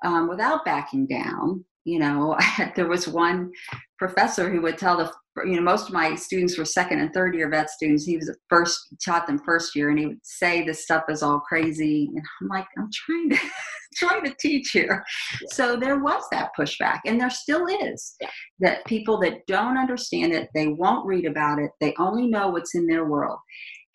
um, 0.03 0.27
without 0.27 0.65
backing 0.65 1.07
down. 1.07 1.63
You 1.86 2.00
know 2.00 2.38
there 2.75 2.88
was 2.88 3.07
one 3.07 3.51
professor 3.98 4.50
who 4.50 4.62
would 4.62 4.77
tell 4.77 4.98
the 4.98 5.12
you 5.37 5.55
know 5.55 5.61
most 5.61 5.87
of 5.87 5.93
my 5.93 6.15
students 6.15 6.57
were 6.57 6.65
second 6.65 6.99
and 6.99 7.11
third 7.13 7.35
year 7.35 7.49
vet 7.49 7.69
students. 7.69 8.05
He 8.05 8.17
was 8.17 8.27
the 8.27 8.35
first 8.49 8.79
taught 9.03 9.25
them 9.25 9.39
first 9.39 9.75
year 9.75 9.89
and 9.89 9.99
he 9.99 10.05
would 10.05 10.19
say 10.23 10.63
this 10.63 10.83
stuff 10.83 11.03
is 11.09 11.23
all 11.23 11.39
crazy. 11.39 12.09
And 12.13 12.23
i'm 12.41 12.47
like 12.47 12.67
i'm 12.77 12.89
trying 12.93 13.29
to 13.31 13.37
trying 13.95 14.23
to 14.23 14.35
teach 14.39 14.69
here 14.71 15.03
yeah. 15.39 15.47
so 15.51 15.75
there 15.75 15.99
was 15.99 16.23
that 16.31 16.49
pushback 16.57 16.99
and 17.05 17.21
there 17.21 17.29
still 17.29 17.67
is 17.67 18.15
yeah. 18.19 18.29
that 18.59 18.85
people 18.85 19.19
that 19.19 19.45
don't 19.47 19.77
understand 19.77 20.33
it 20.33 20.49
they 20.53 20.67
won't 20.67 21.05
read 21.05 21.25
about 21.25 21.59
it. 21.59 21.71
They 21.79 21.93
only 21.99 22.27
know 22.27 22.49
what's 22.49 22.75
in 22.75 22.87
their 22.87 23.05
world. 23.05 23.39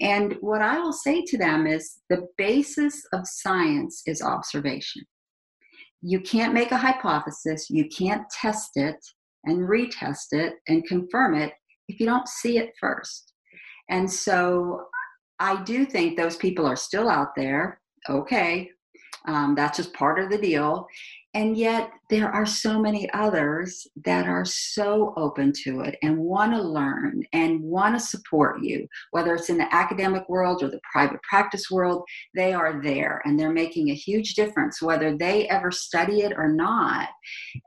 And 0.01 0.37
what 0.41 0.63
i 0.63 0.79
will 0.79 0.93
say 0.93 1.25
to 1.25 1.39
them 1.39 1.67
is 1.67 2.01
the 2.11 2.27
basis 2.37 3.01
of 3.13 3.21
science 3.25 4.03
is 4.07 4.23
observation. 4.23 5.03
You 6.01 6.21
can't 6.21 6.55
make 6.55 6.71
a 6.71 6.77
hypothesis. 6.77 7.69
You 7.69 7.89
can't 7.89 8.23
test 8.31 8.71
it 8.77 8.97
and 9.49 9.69
retest 9.69 10.33
it 10.33 10.55
and 10.69 10.87
confirm 10.87 11.35
it 11.35 11.53
if 11.89 11.99
you 12.01 12.07
don't 12.07 12.29
see 12.29 12.59
it 12.59 12.73
first. 12.81 13.33
And 13.91 14.11
so 14.11 14.87
I 15.39 15.63
do 15.63 15.87
think 15.87 16.17
those 16.17 16.37
people 16.37 16.67
are 16.67 16.77
still 16.77 17.09
out 17.09 17.35
there. 17.37 17.81
Okay, 18.09 18.71
um, 19.27 19.55
that's 19.55 19.77
just 19.77 19.93
part 19.93 20.19
of 20.19 20.31
the 20.31 20.39
deal. 20.39 20.87
And 21.35 21.57
yet, 21.57 21.91
there 22.09 22.31
are 22.31 22.47
so 22.47 22.81
many 22.81 23.09
others 23.13 23.87
that 24.05 24.27
are 24.27 24.47
so 24.47 25.13
open 25.17 25.53
to 25.65 25.81
it 25.83 25.99
and 26.03 26.17
want 26.17 26.55
to 26.55 26.63
learn 26.63 27.23
and 27.35 27.61
want 27.61 27.95
to 27.95 28.01
support 28.01 28.63
you, 28.63 28.89
whether 29.11 29.35
it's 29.35 29.51
in 29.51 29.59
the 29.59 29.75
academic 29.75 30.27
world 30.29 30.63
or 30.63 30.71
the 30.71 30.81
private 30.91 31.23
practice 31.23 31.71
world, 31.71 32.03
they 32.35 32.55
are 32.55 32.83
there 32.83 33.21
and 33.25 33.39
they're 33.39 33.53
making 33.53 33.91
a 33.91 33.95
huge 33.95 34.35
difference, 34.35 34.81
whether 34.81 35.19
they 35.19 35.47
ever 35.49 35.71
study 35.71 36.23
it 36.23 36.33
or 36.35 36.51
not. 36.51 37.11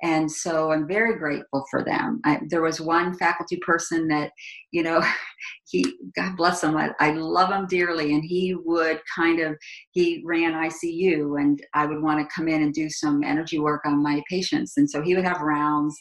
And 0.02 0.30
so 0.30 0.72
I'm 0.72 0.88
very 0.88 1.20
grateful 1.20 1.64
for 1.70 1.84
them. 1.84 2.20
I, 2.26 2.42
there 2.50 2.64
was 2.64 2.82
one 2.82 3.16
faculty 3.16 3.58
person 3.58 4.08
that, 4.08 4.32
you 4.72 4.82
know, 4.82 5.04
he, 5.72 5.96
God 6.16 6.36
bless 6.38 6.64
him, 6.64 6.76
I, 6.78 6.92
I 7.00 7.12
love 7.12 7.52
him 7.52 7.66
dearly, 7.66 8.14
and 8.14 8.24
he 8.24 8.56
would 8.56 9.02
kind 9.16 9.40
of, 9.40 9.56
he 9.92 10.22
ran 10.26 10.54
ICU, 10.54 11.42
and 11.42 11.62
I 11.74 11.86
would 11.86 12.02
want 12.02 12.20
to 12.20 12.36
come 12.36 12.48
in 12.48 12.62
and 12.62 12.74
do 12.74 12.90
some 12.90 13.24
energy 13.24 13.60
work 13.60 13.82
on 13.86 14.04
my 14.04 14.22
patients. 14.30 14.74
And 14.78 14.90
so 14.90 15.02
he 15.02 15.16
would 15.16 15.26
have 15.26 15.42
rounds 15.42 15.98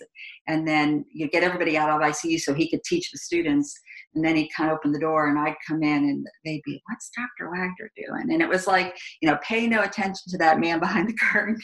and 0.51 0.67
then 0.67 1.05
you'd 1.13 1.31
get 1.31 1.45
everybody 1.45 1.77
out 1.77 1.91
of 1.91 2.01
ICU 2.01 2.41
so 2.41 2.53
he 2.53 2.69
could 2.69 2.83
teach 2.83 3.11
the 3.11 3.19
students. 3.19 3.73
And 4.15 4.25
then 4.25 4.37
he'd 4.37 4.51
kind 4.57 4.71
of 4.71 4.77
open 4.77 4.93
the 4.93 4.99
door 4.99 5.29
and 5.29 5.39
I'd 5.39 5.55
come 5.67 5.83
in 5.83 6.05
and 6.05 6.27
they'd 6.45 6.63
be, 6.65 6.83
what's 6.89 7.11
Dr. 7.17 7.51
Wagner 7.51 7.93
doing? 7.97 8.33
And 8.33 8.43
it 8.43 8.49
was 8.49 8.67
like, 8.67 8.97
you 9.21 9.31
know, 9.31 9.39
pay 9.43 9.67
no 9.67 9.83
attention 9.83 10.31
to 10.31 10.39
that 10.39 10.59
man 10.59 10.81
behind 10.81 11.09
the 11.09 11.15
curtain. 11.15 11.57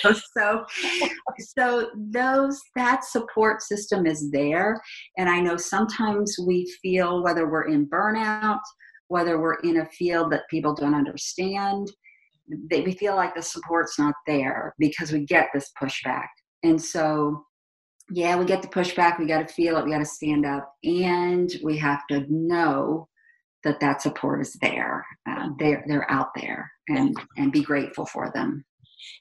so, 0.36 0.64
so 1.38 1.90
those, 2.10 2.60
that 2.76 3.04
support 3.04 3.62
system 3.62 4.06
is 4.06 4.30
there. 4.30 4.80
And 5.18 5.28
I 5.28 5.40
know 5.40 5.56
sometimes 5.56 6.36
we 6.46 6.72
feel 6.80 7.22
whether 7.22 7.48
we're 7.48 7.68
in 7.68 7.86
burnout, 7.86 8.60
whether 9.08 9.40
we're 9.40 9.60
in 9.60 9.78
a 9.78 9.86
field 9.86 10.30
that 10.32 10.48
people 10.48 10.74
don't 10.74 10.94
understand, 10.94 11.90
they, 12.70 12.82
we 12.82 12.92
feel 12.92 13.16
like 13.16 13.34
the 13.34 13.42
support's 13.42 13.98
not 13.98 14.14
there 14.26 14.74
because 14.78 15.12
we 15.12 15.24
get 15.24 15.48
this 15.52 15.70
pushback. 15.80 16.28
And 16.62 16.80
so, 16.80 17.44
yeah, 18.10 18.36
we 18.36 18.44
get 18.44 18.62
the 18.62 18.68
pushback. 18.68 19.18
We 19.18 19.26
got 19.26 19.46
to 19.46 19.54
feel 19.54 19.76
it. 19.76 19.84
We 19.84 19.90
got 19.90 19.98
to 19.98 20.04
stand 20.04 20.44
up, 20.44 20.74
and 20.84 21.50
we 21.62 21.76
have 21.78 22.06
to 22.10 22.24
know 22.28 23.08
that 23.64 23.80
that 23.80 24.02
support 24.02 24.40
is 24.42 24.54
there. 24.60 25.06
Uh, 25.28 25.50
they're 25.58 25.84
they're 25.86 26.10
out 26.10 26.30
there, 26.34 26.70
and 26.88 27.16
and 27.36 27.52
be 27.52 27.62
grateful 27.62 28.06
for 28.06 28.30
them. 28.34 28.64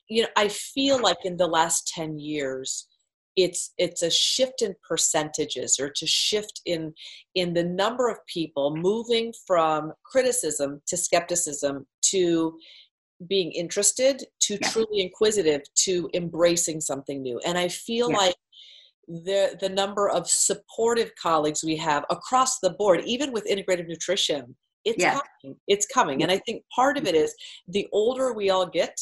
You 0.09 0.23
know, 0.23 0.29
I 0.35 0.47
feel 0.47 1.01
like 1.01 1.17
in 1.23 1.38
the 1.38 1.47
last 1.47 1.88
ten 1.93 2.17
years, 2.17 2.88
it's 3.35 3.73
it's 3.77 4.01
a 4.01 4.09
shift 4.09 4.61
in 4.61 4.75
percentages 4.88 5.79
or 5.79 5.89
to 5.89 6.05
shift 6.05 6.61
in 6.65 6.93
in 7.35 7.53
the 7.53 7.63
number 7.63 8.09
of 8.09 8.17
people 8.27 8.75
moving 8.75 9.33
from 9.47 9.93
criticism 10.03 10.81
to 10.88 10.97
skepticism 10.97 11.85
to 12.01 12.57
being 13.27 13.51
interested 13.51 14.23
to 14.39 14.57
yeah. 14.61 14.69
truly 14.69 15.01
inquisitive 15.01 15.61
to 15.75 16.09
embracing 16.13 16.81
something 16.81 17.21
new 17.21 17.39
and 17.45 17.57
i 17.57 17.67
feel 17.67 18.09
yeah. 18.11 18.17
like 18.17 18.35
the 19.11 19.57
the 19.59 19.69
number 19.69 20.09
of 20.09 20.27
supportive 20.27 21.11
colleagues 21.21 21.63
we 21.63 21.75
have 21.75 22.05
across 22.09 22.59
the 22.59 22.69
board 22.71 23.01
even 23.05 23.31
with 23.31 23.45
integrative 23.45 23.87
nutrition 23.87 24.55
it's 24.85 25.01
yeah. 25.01 25.19
coming 25.41 25.57
it's 25.67 25.85
coming 25.87 26.23
and 26.23 26.31
i 26.31 26.37
think 26.39 26.63
part 26.73 26.97
of 26.97 27.05
it 27.05 27.15
is 27.15 27.35
the 27.67 27.87
older 27.91 28.33
we 28.33 28.49
all 28.49 28.65
get 28.65 28.95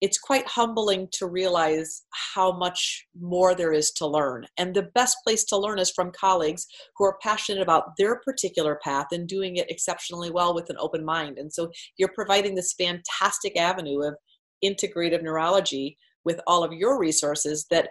it's 0.00 0.18
quite 0.18 0.46
humbling 0.46 1.08
to 1.12 1.26
realize 1.26 2.02
how 2.34 2.52
much 2.52 3.06
more 3.18 3.54
there 3.54 3.72
is 3.72 3.90
to 3.92 4.06
learn. 4.06 4.46
And 4.58 4.74
the 4.74 4.90
best 4.94 5.16
place 5.24 5.44
to 5.44 5.56
learn 5.56 5.78
is 5.78 5.90
from 5.90 6.12
colleagues 6.12 6.66
who 6.96 7.06
are 7.06 7.16
passionate 7.22 7.62
about 7.62 7.96
their 7.96 8.20
particular 8.20 8.78
path 8.84 9.06
and 9.12 9.26
doing 9.26 9.56
it 9.56 9.70
exceptionally 9.70 10.30
well 10.30 10.54
with 10.54 10.68
an 10.68 10.76
open 10.78 11.06
mind. 11.06 11.38
And 11.38 11.50
so 11.50 11.70
you're 11.96 12.12
providing 12.14 12.54
this 12.54 12.74
fantastic 12.74 13.58
avenue 13.58 14.02
of 14.02 14.14
integrative 14.62 15.22
neurology 15.22 15.96
with 16.24 16.38
all 16.46 16.64
of 16.64 16.74
your 16.74 16.98
resources 16.98 17.64
that 17.70 17.88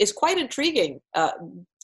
is 0.00 0.12
quite 0.12 0.38
intriguing 0.38 1.00
uh, 1.14 1.32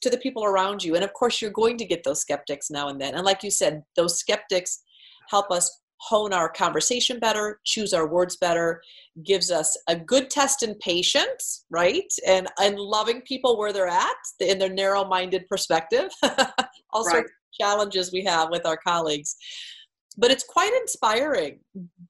to 0.03 0.11
the 0.11 0.19
people 0.19 0.45
around 0.45 0.83
you. 0.83 0.95
And 0.95 1.05
of 1.05 1.13
course, 1.13 1.41
you're 1.41 1.51
going 1.51 1.77
to 1.79 1.85
get 1.85 2.03
those 2.05 2.21
skeptics 2.21 2.71
now 2.71 2.89
and 2.89 3.01
then. 3.01 3.15
And 3.15 3.25
like 3.25 3.43
you 3.43 3.51
said, 3.51 3.83
those 3.97 4.19
skeptics 4.19 4.83
help 5.29 5.51
us 5.51 5.81
hone 6.01 6.33
our 6.33 6.49
conversation 6.49 7.19
better, 7.19 7.61
choose 7.65 7.93
our 7.93 8.09
words 8.09 8.37
better, 8.37 8.81
gives 9.25 9.51
us 9.51 9.77
a 9.89 9.95
good 9.95 10.31
test 10.31 10.63
in 10.63 10.75
patience, 10.77 11.67
right? 11.71 12.11
And 12.27 12.49
and 12.59 12.79
loving 12.79 13.21
people 13.23 13.59
where 13.59 13.73
they're 13.73 13.87
at 13.87 14.17
in 14.41 14.59
their 14.59 14.73
narrow-minded 14.73 15.47
perspective. 15.49 16.09
All 16.23 17.05
right. 17.05 17.13
sorts 17.13 17.31
of 17.31 17.61
challenges 17.61 18.13
we 18.13 18.25
have 18.25 18.49
with 18.51 18.67
our 18.67 18.79
colleagues. 18.79 19.37
But 20.17 20.31
it's 20.31 20.45
quite 20.45 20.73
inspiring 20.73 21.61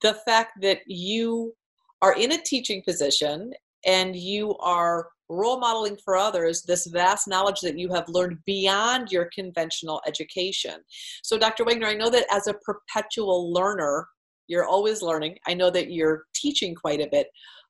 the 0.01 0.15
fact 0.25 0.61
that 0.61 0.79
you 0.87 1.53
are 2.01 2.13
in 2.13 2.31
a 2.31 2.41
teaching 2.41 2.81
position 2.87 3.53
and 3.85 4.15
you 4.15 4.55
are 4.57 5.09
role 5.31 5.59
modeling 5.59 5.97
for 6.03 6.17
others 6.17 6.61
this 6.63 6.85
vast 6.87 7.27
knowledge 7.27 7.61
that 7.61 7.77
you 7.77 7.89
have 7.93 8.07
learned 8.09 8.37
beyond 8.45 9.11
your 9.11 9.29
conventional 9.33 10.01
education. 10.05 10.75
So, 11.23 11.37
Dr. 11.37 11.63
Wagner, 11.63 11.87
I 11.87 11.93
know 11.93 12.09
that 12.09 12.25
as 12.31 12.47
a 12.47 12.53
perpetual 12.53 13.51
learner, 13.53 14.07
you're 14.47 14.67
always 14.67 15.01
learning. 15.01 15.37
I 15.47 15.53
know 15.53 15.69
that 15.69 15.91
you're 15.91 16.23
teaching 16.35 16.75
quite 16.75 17.01
a 17.01 17.09
bit. 17.09 17.27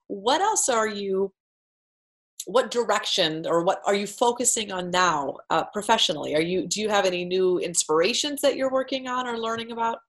What 0.07 0.41
else 0.41 0.67
are 0.67 0.87
you? 0.87 1.31
What 2.47 2.71
direction 2.71 3.45
or 3.45 3.63
what 3.63 3.81
are 3.85 3.93
you 3.93 4.07
focusing 4.07 4.71
on 4.71 4.89
now 4.89 5.37
uh, 5.51 5.65
professionally? 5.65 6.35
Are 6.35 6.41
you 6.41 6.65
do 6.65 6.81
you 6.81 6.89
have 6.89 7.05
any 7.05 7.23
new 7.23 7.59
inspirations 7.59 8.41
that 8.41 8.55
you're 8.55 8.71
working 8.71 9.07
on 9.07 9.27
or 9.27 9.37
learning 9.37 9.71
about? 9.71 9.99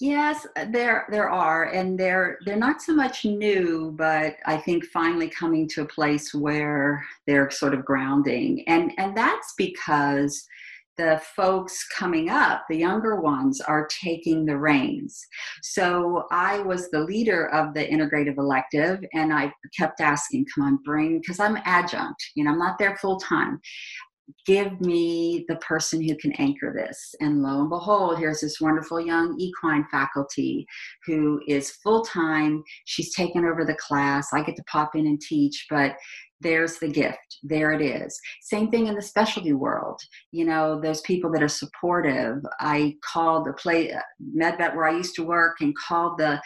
Yes, 0.00 0.46
uh, 0.56 0.66
there 0.70 1.06
there 1.10 1.30
are, 1.30 1.64
and 1.66 1.98
they're 1.98 2.38
they're 2.44 2.56
not 2.56 2.82
so 2.82 2.94
much 2.94 3.24
new, 3.24 3.94
but 3.96 4.36
I 4.44 4.56
think 4.56 4.84
finally 4.86 5.28
coming 5.28 5.68
to 5.68 5.82
a 5.82 5.86
place 5.86 6.34
where 6.34 7.04
they're 7.26 7.50
sort 7.50 7.74
of 7.74 7.84
grounding, 7.84 8.64
and 8.66 8.92
and 8.98 9.16
that's 9.16 9.54
because 9.56 10.44
the 10.96 11.20
folks 11.36 11.86
coming 11.88 12.28
up, 12.28 12.64
the 12.68 12.76
younger 12.76 13.20
ones, 13.20 13.60
are 13.60 13.88
taking 13.88 14.44
the 14.44 14.56
reins. 14.56 15.26
So 15.62 16.26
I 16.30 16.58
was 16.60 16.90
the 16.90 17.00
leader 17.00 17.48
of 17.48 17.74
the 17.74 17.84
integrative 17.86 18.38
elective, 18.38 19.04
and 19.12 19.32
I 19.32 19.52
kept 19.78 20.00
asking, 20.00 20.46
"Come 20.54 20.64
on, 20.64 20.76
bring," 20.84 21.20
because 21.20 21.38
I'm 21.40 21.58
adjunct. 21.64 22.22
You 22.34 22.44
know, 22.44 22.50
I'm 22.52 22.58
not 22.58 22.78
there 22.78 22.96
full 22.96 23.18
time 23.20 23.60
give 24.46 24.80
me 24.80 25.44
the 25.48 25.56
person 25.56 26.02
who 26.02 26.16
can 26.16 26.32
anchor 26.32 26.72
this. 26.74 27.14
And 27.20 27.42
lo 27.42 27.60
and 27.60 27.70
behold, 27.70 28.18
here's 28.18 28.40
this 28.40 28.60
wonderful 28.60 29.00
young 29.00 29.36
equine 29.38 29.86
faculty 29.90 30.66
who 31.06 31.40
is 31.46 31.70
full 31.82 32.04
time. 32.04 32.62
She's 32.86 33.14
taken 33.14 33.44
over 33.44 33.64
the 33.64 33.76
class. 33.76 34.28
I 34.32 34.42
get 34.42 34.56
to 34.56 34.64
pop 34.64 34.94
in 34.94 35.06
and 35.06 35.20
teach, 35.20 35.66
but 35.68 35.96
there's 36.40 36.78
the 36.78 36.88
gift. 36.88 37.38
There 37.42 37.72
it 37.72 37.80
is. 37.80 38.18
Same 38.42 38.70
thing 38.70 38.86
in 38.86 38.94
the 38.94 39.02
specialty 39.02 39.52
world. 39.52 40.00
You 40.32 40.44
know 40.44 40.80
those 40.80 41.00
people 41.02 41.30
that 41.32 41.42
are 41.42 41.48
supportive. 41.48 42.38
I 42.60 42.96
called 43.04 43.46
the 43.46 43.52
play 43.54 43.92
uh, 43.92 44.00
MedVet 44.36 44.74
where 44.74 44.86
i 44.86 44.96
used 44.96 45.14
to 45.16 45.24
work 45.24 45.56
and 45.60 45.74
called 45.76 46.18
the 46.18 46.40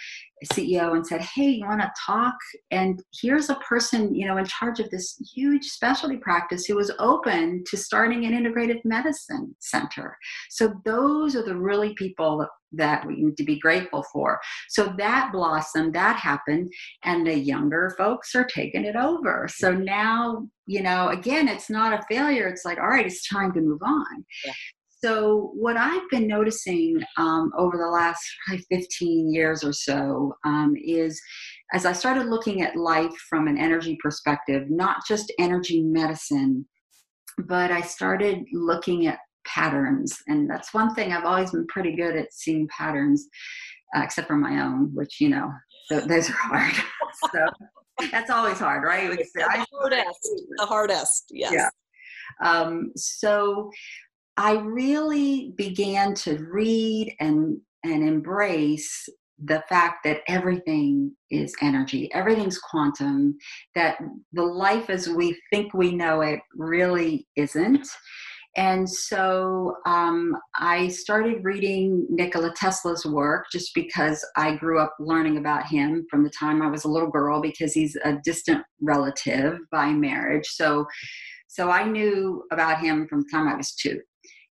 ceo 0.52 0.94
and 0.94 1.04
said 1.04 1.20
hey 1.20 1.50
you 1.50 1.66
want 1.66 1.80
to 1.80 1.90
talk? 2.06 2.34
And 2.70 3.02
here's 3.20 3.50
a 3.50 3.56
person 3.56 4.14
you 4.14 4.26
know 4.26 4.36
in 4.36 4.44
charge 4.44 4.80
of 4.80 4.90
this 4.90 5.16
huge 5.34 5.64
specialty 5.64 6.16
practice 6.16 6.66
who 6.66 6.76
was 6.76 6.92
open 6.98 7.64
to 7.66 7.76
starting 7.76 8.24
an 8.24 8.32
integrative 8.32 8.80
medicine 8.84 9.54
center. 9.58 10.16
So 10.50 10.74
those 10.84 11.34
are 11.34 11.44
the 11.44 11.56
really 11.56 11.94
people 11.94 12.46
that 12.72 13.06
we 13.06 13.16
need 13.16 13.36
to 13.36 13.44
be 13.44 13.58
grateful 13.58 14.04
for. 14.12 14.40
So 14.68 14.94
that 14.98 15.30
blossomed, 15.32 15.94
that 15.94 16.16
happened, 16.16 16.72
and 17.04 17.26
the 17.26 17.38
younger 17.38 17.94
folks 17.96 18.34
are 18.34 18.44
taking 18.44 18.84
it 18.84 18.96
over. 18.96 19.48
So 19.50 19.72
now, 19.72 20.48
you 20.66 20.82
know, 20.82 21.08
again, 21.08 21.48
it's 21.48 21.70
not 21.70 21.98
a 21.98 22.04
failure. 22.10 22.48
It's 22.48 22.64
like, 22.64 22.78
all 22.78 22.88
right, 22.88 23.06
it's 23.06 23.28
time 23.28 23.52
to 23.52 23.60
move 23.60 23.80
on. 23.82 24.24
Yeah. 24.44 24.52
So, 25.00 25.52
what 25.54 25.76
I've 25.76 26.10
been 26.10 26.26
noticing 26.26 27.00
um, 27.16 27.52
over 27.56 27.76
the 27.76 27.86
last 27.86 28.20
15 28.68 29.32
years 29.32 29.62
or 29.62 29.72
so 29.72 30.34
um, 30.44 30.74
is 30.76 31.20
as 31.72 31.86
I 31.86 31.92
started 31.92 32.26
looking 32.26 32.62
at 32.62 32.76
life 32.76 33.14
from 33.28 33.46
an 33.46 33.58
energy 33.58 33.96
perspective, 34.02 34.64
not 34.70 35.06
just 35.06 35.32
energy 35.38 35.82
medicine, 35.82 36.66
but 37.46 37.70
I 37.70 37.82
started 37.82 38.44
looking 38.52 39.06
at 39.06 39.20
patterns. 39.52 40.16
And 40.26 40.48
that's 40.48 40.74
one 40.74 40.94
thing 40.94 41.12
I've 41.12 41.24
always 41.24 41.50
been 41.50 41.66
pretty 41.66 41.96
good 41.96 42.16
at 42.16 42.32
seeing 42.32 42.68
patterns, 42.68 43.26
uh, 43.96 44.02
except 44.02 44.28
for 44.28 44.36
my 44.36 44.62
own, 44.62 44.90
which, 44.94 45.20
you 45.20 45.28
know, 45.28 45.50
th- 45.90 46.04
those 46.04 46.28
are 46.30 46.34
hard. 46.34 46.74
so 47.32 47.46
that's 48.10 48.30
always 48.30 48.58
hard, 48.58 48.84
right? 48.84 49.10
It's 49.18 49.32
the 49.32 49.44
hardest. 49.44 50.30
The 50.56 50.66
hardest, 50.66 51.24
yes. 51.30 51.52
Yeah. 51.52 51.68
Um, 52.42 52.92
so 52.96 53.70
I 54.36 54.52
really 54.52 55.52
began 55.56 56.14
to 56.14 56.38
read 56.38 57.14
and 57.20 57.58
and 57.84 58.06
embrace 58.06 59.08
the 59.44 59.62
fact 59.68 59.98
that 60.04 60.20
everything 60.26 61.12
is 61.30 61.54
energy, 61.62 62.12
everything's 62.12 62.58
quantum, 62.58 63.36
that 63.74 63.98
the 64.32 64.42
life 64.42 64.90
as 64.90 65.08
we 65.08 65.38
think 65.52 65.72
we 65.74 65.94
know 65.94 66.22
it 66.22 66.40
really 66.54 67.26
isn't. 67.36 67.86
And 68.56 68.88
so 68.88 69.76
um, 69.86 70.36
I 70.58 70.88
started 70.88 71.44
reading 71.44 72.06
Nikola 72.10 72.52
Tesla's 72.56 73.06
work 73.06 73.46
just 73.52 73.72
because 73.74 74.24
I 74.36 74.56
grew 74.56 74.80
up 74.80 74.94
learning 74.98 75.36
about 75.36 75.66
him 75.66 76.06
from 76.10 76.24
the 76.24 76.30
time 76.30 76.60
I 76.60 76.68
was 76.68 76.84
a 76.84 76.88
little 76.88 77.10
girl 77.10 77.40
because 77.40 77.72
he's 77.72 77.96
a 78.04 78.18
distant 78.24 78.64
relative 78.80 79.58
by 79.70 79.92
marriage. 79.92 80.46
So, 80.48 80.86
so 81.46 81.70
I 81.70 81.84
knew 81.84 82.44
about 82.50 82.80
him 82.80 83.06
from 83.06 83.20
the 83.20 83.28
time 83.30 83.48
I 83.48 83.54
was 83.54 83.74
two. 83.74 84.00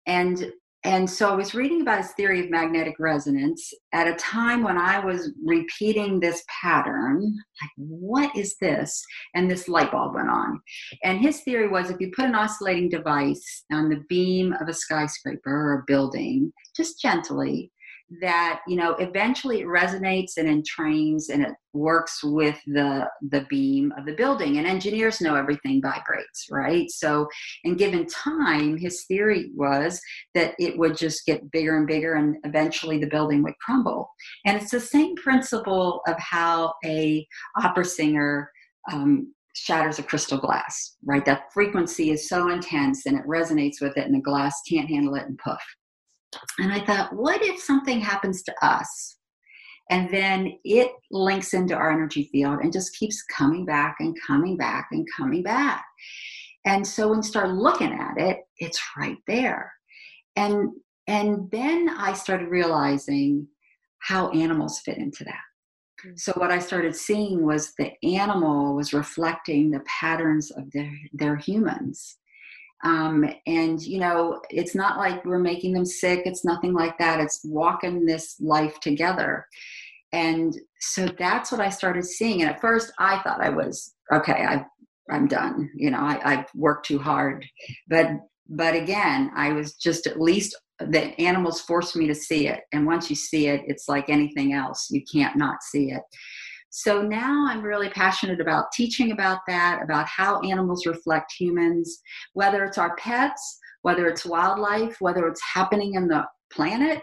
And 0.07 0.51
and 0.85 1.09
so 1.09 1.31
I 1.31 1.35
was 1.35 1.55
reading 1.55 1.83
about 1.83 1.99
his 1.99 2.13
theory 2.13 2.41
of 2.41 2.51
magnetic 2.51 2.99
resonance 2.99 3.71
at 3.93 4.09
a 4.09 4.15
time 4.15 4.63
when 4.63 4.79
I 4.79 5.05
was 5.05 5.31
repeating 5.45 6.19
this 6.19 6.43
pattern 6.63 7.21
like, 7.61 7.71
what 7.77 8.35
is 8.35 8.57
this? 8.63 9.05
And 9.35 9.51
this 9.51 9.69
light 9.69 9.93
bulb 9.93 10.15
went 10.15 10.31
on. 10.31 10.59
And 11.05 11.19
his 11.19 11.43
theory 11.43 11.69
was 11.69 11.91
if 11.91 12.01
you 12.01 12.11
put 12.17 12.25
an 12.25 12.35
oscillating 12.35 12.89
device 12.89 13.65
on 13.71 13.91
the 13.91 14.03
beam 14.09 14.55
of 14.59 14.69
a 14.69 14.73
skyscraper 14.73 15.51
or 15.51 15.81
a 15.81 15.85
building, 15.87 16.51
just 16.75 16.99
gently, 16.99 17.71
that 18.21 18.61
you 18.67 18.77
know 18.77 18.95
eventually 18.95 19.61
it 19.61 19.67
resonates 19.67 20.37
and 20.37 20.49
entrains 20.49 21.29
and 21.33 21.43
it 21.43 21.53
works 21.73 22.25
with 22.25 22.59
the 22.67 23.09
the 23.31 23.47
beam 23.49 23.93
of 23.97 24.05
the 24.05 24.15
building. 24.15 24.59
And 24.59 24.67
engineers 24.67 25.21
know 25.21 25.37
everything 25.37 25.81
vibrates 25.81 26.47
right? 26.51 26.91
So 26.91 27.29
in 27.65 27.77
given 27.77 28.07
time 28.07 28.77
his 28.77 29.05
theory 29.07 29.51
was 29.55 30.01
that 30.35 30.55
it 30.59 30.77
would 30.77 30.97
just 30.97 31.25
get 31.25 31.51
bigger 31.53 31.77
and 31.77 31.87
bigger 31.87 32.15
and 32.15 32.37
eventually 32.45 32.99
the 32.99 33.07
building 33.07 33.43
would 33.45 33.59
crumble. 33.65 34.11
And 34.45 34.61
it's 34.61 34.73
the 34.73 34.81
same 34.81 35.15
principle 35.17 36.03
of 36.09 36.17
how 36.19 36.75
a 36.85 37.27
opera 37.63 37.85
singer 37.85 38.51
um, 38.91 39.33
shatters 39.55 39.99
a 39.99 40.03
crystal 40.03 40.39
glass 40.39 40.97
right? 41.05 41.25
That 41.25 41.53
frequency 41.53 42.11
is 42.11 42.29
so 42.29 42.51
intense 42.51 43.07
and 43.07 43.19
it 43.19 43.27
resonates 43.27 43.81
with 43.81 43.97
it 43.97 44.07
and 44.07 44.15
the 44.15 44.21
glass 44.21 44.61
can't 44.69 44.89
handle 44.89 45.15
it 45.15 45.27
and 45.27 45.39
poof 45.39 45.61
and 46.59 46.73
I 46.73 46.81
thought, 46.85 47.15
what 47.15 47.43
if 47.43 47.61
something 47.61 48.01
happens 48.01 48.43
to 48.45 48.55
us? 48.65 49.17
And 49.91 50.09
then 50.11 50.53
it 50.65 50.93
links 51.11 51.53
into 51.53 51.75
our 51.75 51.91
energy 51.91 52.29
field 52.31 52.61
and 52.63 52.73
just 52.73 52.97
keeps 52.97 53.23
coming 53.25 53.65
back 53.65 53.97
and 53.99 54.17
coming 54.25 54.57
back 54.57 54.89
and 54.93 55.07
coming 55.17 55.43
back. 55.43 55.85
And 56.65 56.87
so 56.87 57.09
when 57.09 57.19
you 57.19 57.23
start 57.25 57.51
looking 57.51 57.93
at 57.93 58.17
it, 58.17 58.39
it's 58.59 58.81
right 58.97 59.19
there. 59.27 59.73
And 60.37 60.71
and 61.07 61.51
then 61.51 61.89
I 61.89 62.13
started 62.13 62.49
realizing 62.49 63.49
how 63.99 64.31
animals 64.31 64.81
fit 64.81 64.99
into 64.99 65.25
that. 65.25 66.07
Mm. 66.07 66.19
So 66.19 66.33
what 66.37 66.53
I 66.53 66.61
started 66.61 66.95
seeing 66.95 67.45
was 67.45 67.73
the 67.75 67.93
animal 68.05 68.77
was 68.77 68.93
reflecting 68.93 69.71
the 69.71 69.83
patterns 70.01 70.53
of 70.53 70.71
their 70.71 70.93
their 71.13 71.37
humans. 71.37 72.17
Um, 72.85 73.31
and 73.47 73.81
you 73.83 73.99
know, 73.99 74.41
it's 74.51 74.75
not 74.75 74.99
like 74.99 75.25
we're 75.25 75.39
making 75.39 75.73
them 75.75 75.85
sick. 75.85 76.23
It's 76.25 76.45
nothing 76.45 76.73
like 76.73 76.99
that. 76.99 77.21
It's 77.21 77.41
walking 77.45 78.07
this 78.07 78.37
life 78.41 78.81
together. 78.81 79.47
And 80.13 80.57
so 80.81 81.07
that's 81.19 81.53
what 81.53 81.61
I 81.61 81.69
started 81.71 82.05
seeing. 82.05 82.41
And 82.41 82.51
at 82.51 82.61
first, 82.61 82.93
I 82.99 83.21
thought 83.23 83.43
I 83.43 83.51
was 83.51 83.95
okay. 84.13 84.45
I 84.45 84.65
I'm 85.11 85.27
done. 85.27 85.71
You 85.75 85.91
know, 85.91 85.99
I, 85.99 86.21
I've 86.25 86.47
worked 86.55 86.87
too 86.87 86.99
hard. 86.99 87.45
But 87.89 88.11
but 88.49 88.75
again, 88.75 89.31
I 89.37 89.53
was 89.53 89.75
just 89.75 90.07
at 90.07 90.21
least 90.21 90.57
the 90.81 91.19
animals 91.21 91.61
forced 91.61 91.95
me 91.95 92.07
to 92.07 92.15
see 92.15 92.49
it. 92.49 92.61
And 92.73 92.87
once 92.87 93.11
you 93.11 93.17
see 93.17 93.49
it, 93.49 93.63
it's 93.67 93.89
like 93.89 94.09
anything 94.09 94.55
else. 94.55 94.89
You 94.91 95.03
can't 95.13 95.37
not 95.37 95.63
see 95.63 95.91
it. 95.91 96.03
So 96.71 97.03
now 97.03 97.47
I'm 97.49 97.63
really 97.63 97.91
passionate 97.91 98.41
about 98.41 98.73
teaching 98.73 99.11
about 99.11 99.41
that, 99.49 99.83
about 99.83 100.07
how 100.07 100.41
animals 100.41 100.87
reflect 100.87 101.33
humans, 101.39 102.01
whether 102.35 102.65
it's 102.65 102.79
our 102.79 102.95
pets, 102.97 103.59
whether 103.83 104.07
it's 104.07 104.25
wildlife, 104.25 104.97
whether 105.01 105.27
it's 105.27 105.43
happening 105.43 105.95
in 105.95 106.07
the 106.07 106.25
planet. 106.53 107.03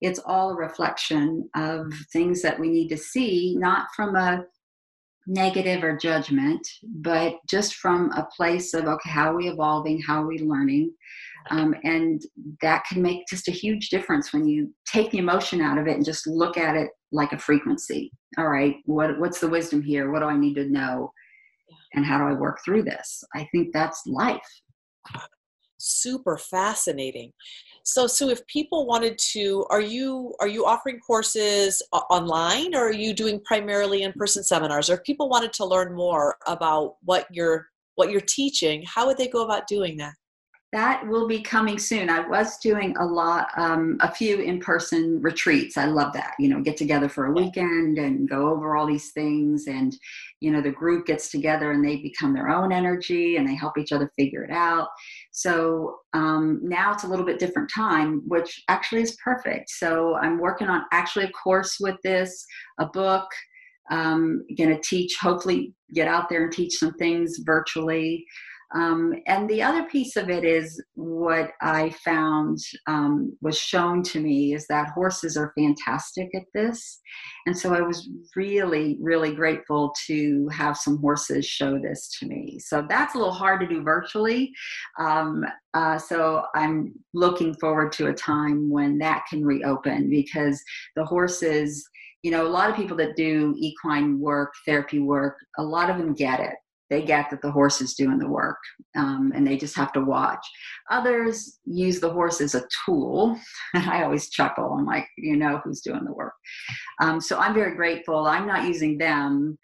It's 0.00 0.20
all 0.26 0.50
a 0.50 0.56
reflection 0.56 1.48
of 1.54 1.92
things 2.12 2.42
that 2.42 2.58
we 2.58 2.68
need 2.68 2.88
to 2.88 2.96
see, 2.96 3.56
not 3.56 3.86
from 3.94 4.16
a 4.16 4.44
negative 5.26 5.82
or 5.82 5.96
judgment, 5.96 6.66
but 6.82 7.36
just 7.48 7.76
from 7.76 8.10
a 8.12 8.26
place 8.36 8.74
of, 8.74 8.84
okay, 8.84 9.10
how 9.10 9.32
are 9.32 9.36
we 9.36 9.48
evolving? 9.48 10.00
How 10.00 10.22
are 10.22 10.26
we 10.26 10.38
learning? 10.38 10.92
Um, 11.50 11.74
and 11.84 12.22
that 12.62 12.84
can 12.86 13.02
make 13.02 13.26
just 13.28 13.48
a 13.48 13.52
huge 13.52 13.90
difference 13.90 14.32
when 14.32 14.46
you 14.46 14.72
take 14.86 15.10
the 15.10 15.18
emotion 15.18 15.60
out 15.60 15.78
of 15.78 15.86
it 15.86 15.96
and 15.96 16.04
just 16.04 16.26
look 16.26 16.56
at 16.56 16.76
it 16.76 16.90
like 17.12 17.32
a 17.32 17.38
frequency. 17.38 18.12
All 18.38 18.48
right, 18.48 18.76
what, 18.86 19.18
what's 19.18 19.40
the 19.40 19.48
wisdom 19.48 19.82
here? 19.82 20.10
What 20.10 20.20
do 20.20 20.26
I 20.26 20.36
need 20.36 20.54
to 20.54 20.70
know? 20.70 21.12
And 21.94 22.04
how 22.04 22.18
do 22.18 22.24
I 22.24 22.32
work 22.32 22.58
through 22.64 22.82
this? 22.84 23.22
I 23.34 23.48
think 23.52 23.72
that's 23.72 24.02
life. 24.06 24.40
Super 25.78 26.38
fascinating. 26.38 27.32
So, 27.82 28.06
Sue, 28.06 28.30
if 28.30 28.46
people 28.46 28.86
wanted 28.86 29.18
to, 29.32 29.66
are 29.70 29.80
you 29.80 30.34
are 30.40 30.48
you 30.48 30.64
offering 30.64 30.98
courses 31.00 31.82
uh, 31.92 31.98
online, 32.10 32.74
or 32.74 32.88
are 32.88 32.92
you 32.92 33.12
doing 33.12 33.40
primarily 33.44 34.02
in-person 34.02 34.44
seminars? 34.44 34.88
Or 34.88 34.94
if 34.94 35.02
people 35.04 35.28
wanted 35.28 35.52
to 35.54 35.66
learn 35.66 35.94
more 35.94 36.36
about 36.46 36.96
what 37.02 37.26
you're 37.30 37.66
what 37.96 38.10
you're 38.10 38.22
teaching, 38.22 38.84
how 38.86 39.06
would 39.06 39.18
they 39.18 39.28
go 39.28 39.44
about 39.44 39.66
doing 39.66 39.96
that? 39.98 40.14
That 40.74 41.06
will 41.06 41.28
be 41.28 41.40
coming 41.40 41.78
soon. 41.78 42.10
I 42.10 42.26
was 42.26 42.58
doing 42.58 42.96
a 42.98 43.06
lot, 43.06 43.46
um, 43.56 43.96
a 44.00 44.12
few 44.12 44.40
in-person 44.40 45.22
retreats. 45.22 45.76
I 45.76 45.84
love 45.84 46.12
that. 46.14 46.34
You 46.40 46.48
know, 46.48 46.60
get 46.60 46.76
together 46.76 47.08
for 47.08 47.26
a 47.26 47.32
weekend 47.32 47.98
and 47.98 48.28
go 48.28 48.48
over 48.48 48.76
all 48.76 48.84
these 48.84 49.12
things, 49.12 49.68
and 49.68 49.96
you 50.40 50.50
know, 50.50 50.60
the 50.60 50.72
group 50.72 51.06
gets 51.06 51.30
together 51.30 51.70
and 51.70 51.84
they 51.84 51.98
become 51.98 52.34
their 52.34 52.48
own 52.48 52.72
energy 52.72 53.36
and 53.36 53.48
they 53.48 53.54
help 53.54 53.78
each 53.78 53.92
other 53.92 54.10
figure 54.18 54.42
it 54.42 54.50
out. 54.50 54.88
So 55.30 55.98
um, 56.12 56.58
now 56.60 56.92
it's 56.92 57.04
a 57.04 57.08
little 57.08 57.24
bit 57.24 57.38
different 57.38 57.70
time, 57.72 58.22
which 58.26 58.60
actually 58.68 59.02
is 59.02 59.16
perfect. 59.22 59.70
So 59.70 60.16
I'm 60.16 60.38
working 60.38 60.66
on 60.66 60.82
actually 60.92 61.26
a 61.26 61.30
course 61.30 61.76
with 61.80 61.96
this, 62.02 62.44
a 62.80 62.86
book. 62.86 63.26
Um, 63.90 64.44
going 64.56 64.70
to 64.70 64.80
teach, 64.80 65.14
hopefully, 65.20 65.74
get 65.92 66.08
out 66.08 66.30
there 66.30 66.44
and 66.44 66.52
teach 66.52 66.78
some 66.78 66.94
things 66.94 67.40
virtually. 67.44 68.24
Um, 68.74 69.14
and 69.26 69.48
the 69.48 69.62
other 69.62 69.84
piece 69.84 70.16
of 70.16 70.28
it 70.28 70.44
is 70.44 70.82
what 70.94 71.52
I 71.62 71.90
found 72.04 72.58
um, 72.88 73.36
was 73.40 73.56
shown 73.56 74.02
to 74.04 74.20
me 74.20 74.52
is 74.52 74.66
that 74.66 74.90
horses 74.90 75.36
are 75.36 75.52
fantastic 75.56 76.34
at 76.34 76.42
this. 76.54 77.00
And 77.46 77.56
so 77.56 77.72
I 77.72 77.80
was 77.82 78.08
really, 78.34 78.98
really 79.00 79.32
grateful 79.32 79.94
to 80.06 80.48
have 80.48 80.76
some 80.76 80.98
horses 80.98 81.46
show 81.46 81.78
this 81.78 82.08
to 82.18 82.26
me. 82.26 82.58
So 82.58 82.84
that's 82.88 83.14
a 83.14 83.18
little 83.18 83.32
hard 83.32 83.60
to 83.60 83.66
do 83.68 83.82
virtually. 83.82 84.52
Um, 84.98 85.44
uh, 85.74 85.96
so 85.98 86.44
I'm 86.56 86.94
looking 87.12 87.54
forward 87.54 87.92
to 87.92 88.08
a 88.08 88.14
time 88.14 88.68
when 88.70 88.98
that 88.98 89.24
can 89.30 89.44
reopen 89.44 90.10
because 90.10 90.60
the 90.96 91.04
horses, 91.04 91.88
you 92.24 92.32
know, 92.32 92.44
a 92.44 92.48
lot 92.48 92.70
of 92.70 92.76
people 92.76 92.96
that 92.96 93.14
do 93.14 93.54
equine 93.56 94.18
work, 94.18 94.52
therapy 94.66 94.98
work, 94.98 95.36
a 95.58 95.62
lot 95.62 95.90
of 95.90 95.98
them 95.98 96.12
get 96.12 96.40
it 96.40 96.54
they 96.94 97.02
get 97.02 97.28
that 97.28 97.42
the 97.42 97.50
horse 97.50 97.80
is 97.80 97.94
doing 97.94 98.18
the 98.18 98.28
work 98.28 98.58
um, 98.94 99.32
and 99.34 99.44
they 99.44 99.56
just 99.56 99.74
have 99.74 99.92
to 99.92 100.00
watch. 100.00 100.46
Others 100.90 101.58
use 101.64 101.98
the 101.98 102.10
horse 102.10 102.40
as 102.40 102.54
a 102.54 102.62
tool. 102.84 103.36
And 103.74 103.90
I 103.90 104.04
always 104.04 104.30
chuckle. 104.30 104.76
I'm 104.78 104.86
like, 104.86 105.08
you 105.18 105.36
know 105.36 105.60
who's 105.64 105.80
doing 105.80 106.04
the 106.04 106.12
work. 106.12 106.34
Um, 107.00 107.20
so 107.20 107.36
I'm 107.36 107.52
very 107.52 107.74
grateful. 107.74 108.26
I'm 108.28 108.46
not 108.46 108.68
using 108.68 108.96
them, 108.96 109.58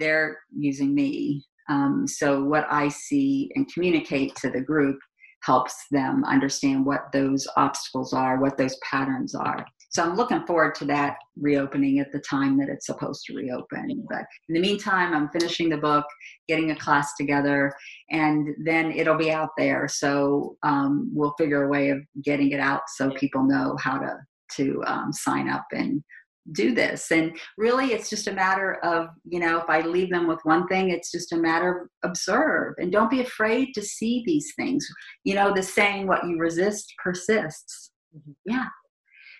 they're 0.00 0.38
using 0.58 0.92
me. 0.92 1.44
Um, 1.68 2.04
so 2.08 2.42
what 2.42 2.66
I 2.68 2.88
see 2.88 3.52
and 3.54 3.72
communicate 3.72 4.34
to 4.36 4.50
the 4.50 4.60
group 4.60 4.98
helps 5.44 5.76
them 5.92 6.24
understand 6.24 6.84
what 6.84 7.12
those 7.12 7.46
obstacles 7.56 8.12
are, 8.12 8.40
what 8.40 8.58
those 8.58 8.76
patterns 8.90 9.36
are. 9.36 9.64
So 9.96 10.02
I'm 10.02 10.14
looking 10.14 10.44
forward 10.44 10.74
to 10.74 10.84
that 10.86 11.16
reopening 11.40 12.00
at 12.00 12.12
the 12.12 12.18
time 12.18 12.58
that 12.58 12.68
it's 12.68 12.84
supposed 12.84 13.24
to 13.24 13.34
reopen. 13.34 14.04
But 14.10 14.26
in 14.46 14.54
the 14.54 14.60
meantime, 14.60 15.14
I'm 15.14 15.30
finishing 15.30 15.70
the 15.70 15.78
book, 15.78 16.04
getting 16.48 16.70
a 16.70 16.76
class 16.76 17.14
together, 17.14 17.72
and 18.10 18.48
then 18.62 18.92
it'll 18.92 19.16
be 19.16 19.32
out 19.32 19.52
there. 19.56 19.88
So 19.88 20.58
um, 20.62 21.10
we'll 21.14 21.32
figure 21.38 21.64
a 21.64 21.68
way 21.70 21.88
of 21.88 22.00
getting 22.22 22.50
it 22.50 22.60
out 22.60 22.82
so 22.88 23.10
people 23.12 23.42
know 23.44 23.74
how 23.80 23.96
to 23.96 24.18
to 24.58 24.84
um, 24.86 25.14
sign 25.14 25.48
up 25.48 25.64
and 25.72 26.04
do 26.52 26.74
this 26.74 27.10
and 27.10 27.36
really 27.58 27.86
it's 27.86 28.08
just 28.08 28.28
a 28.28 28.32
matter 28.32 28.74
of 28.84 29.08
you 29.24 29.40
know 29.40 29.58
if 29.58 29.68
i 29.68 29.80
leave 29.80 30.08
them 30.10 30.28
with 30.28 30.38
one 30.44 30.64
thing 30.68 30.90
it's 30.90 31.10
just 31.10 31.32
a 31.32 31.36
matter 31.36 31.88
of 32.04 32.08
observe 32.08 32.74
and 32.78 32.92
don't 32.92 33.10
be 33.10 33.20
afraid 33.20 33.72
to 33.74 33.82
see 33.82 34.22
these 34.24 34.52
things 34.54 34.86
you 35.24 35.34
know 35.34 35.52
the 35.52 35.60
saying 35.60 36.06
what 36.06 36.24
you 36.24 36.38
resist 36.38 36.94
persists 37.02 37.90
mm-hmm. 38.16 38.30
yeah 38.44 38.66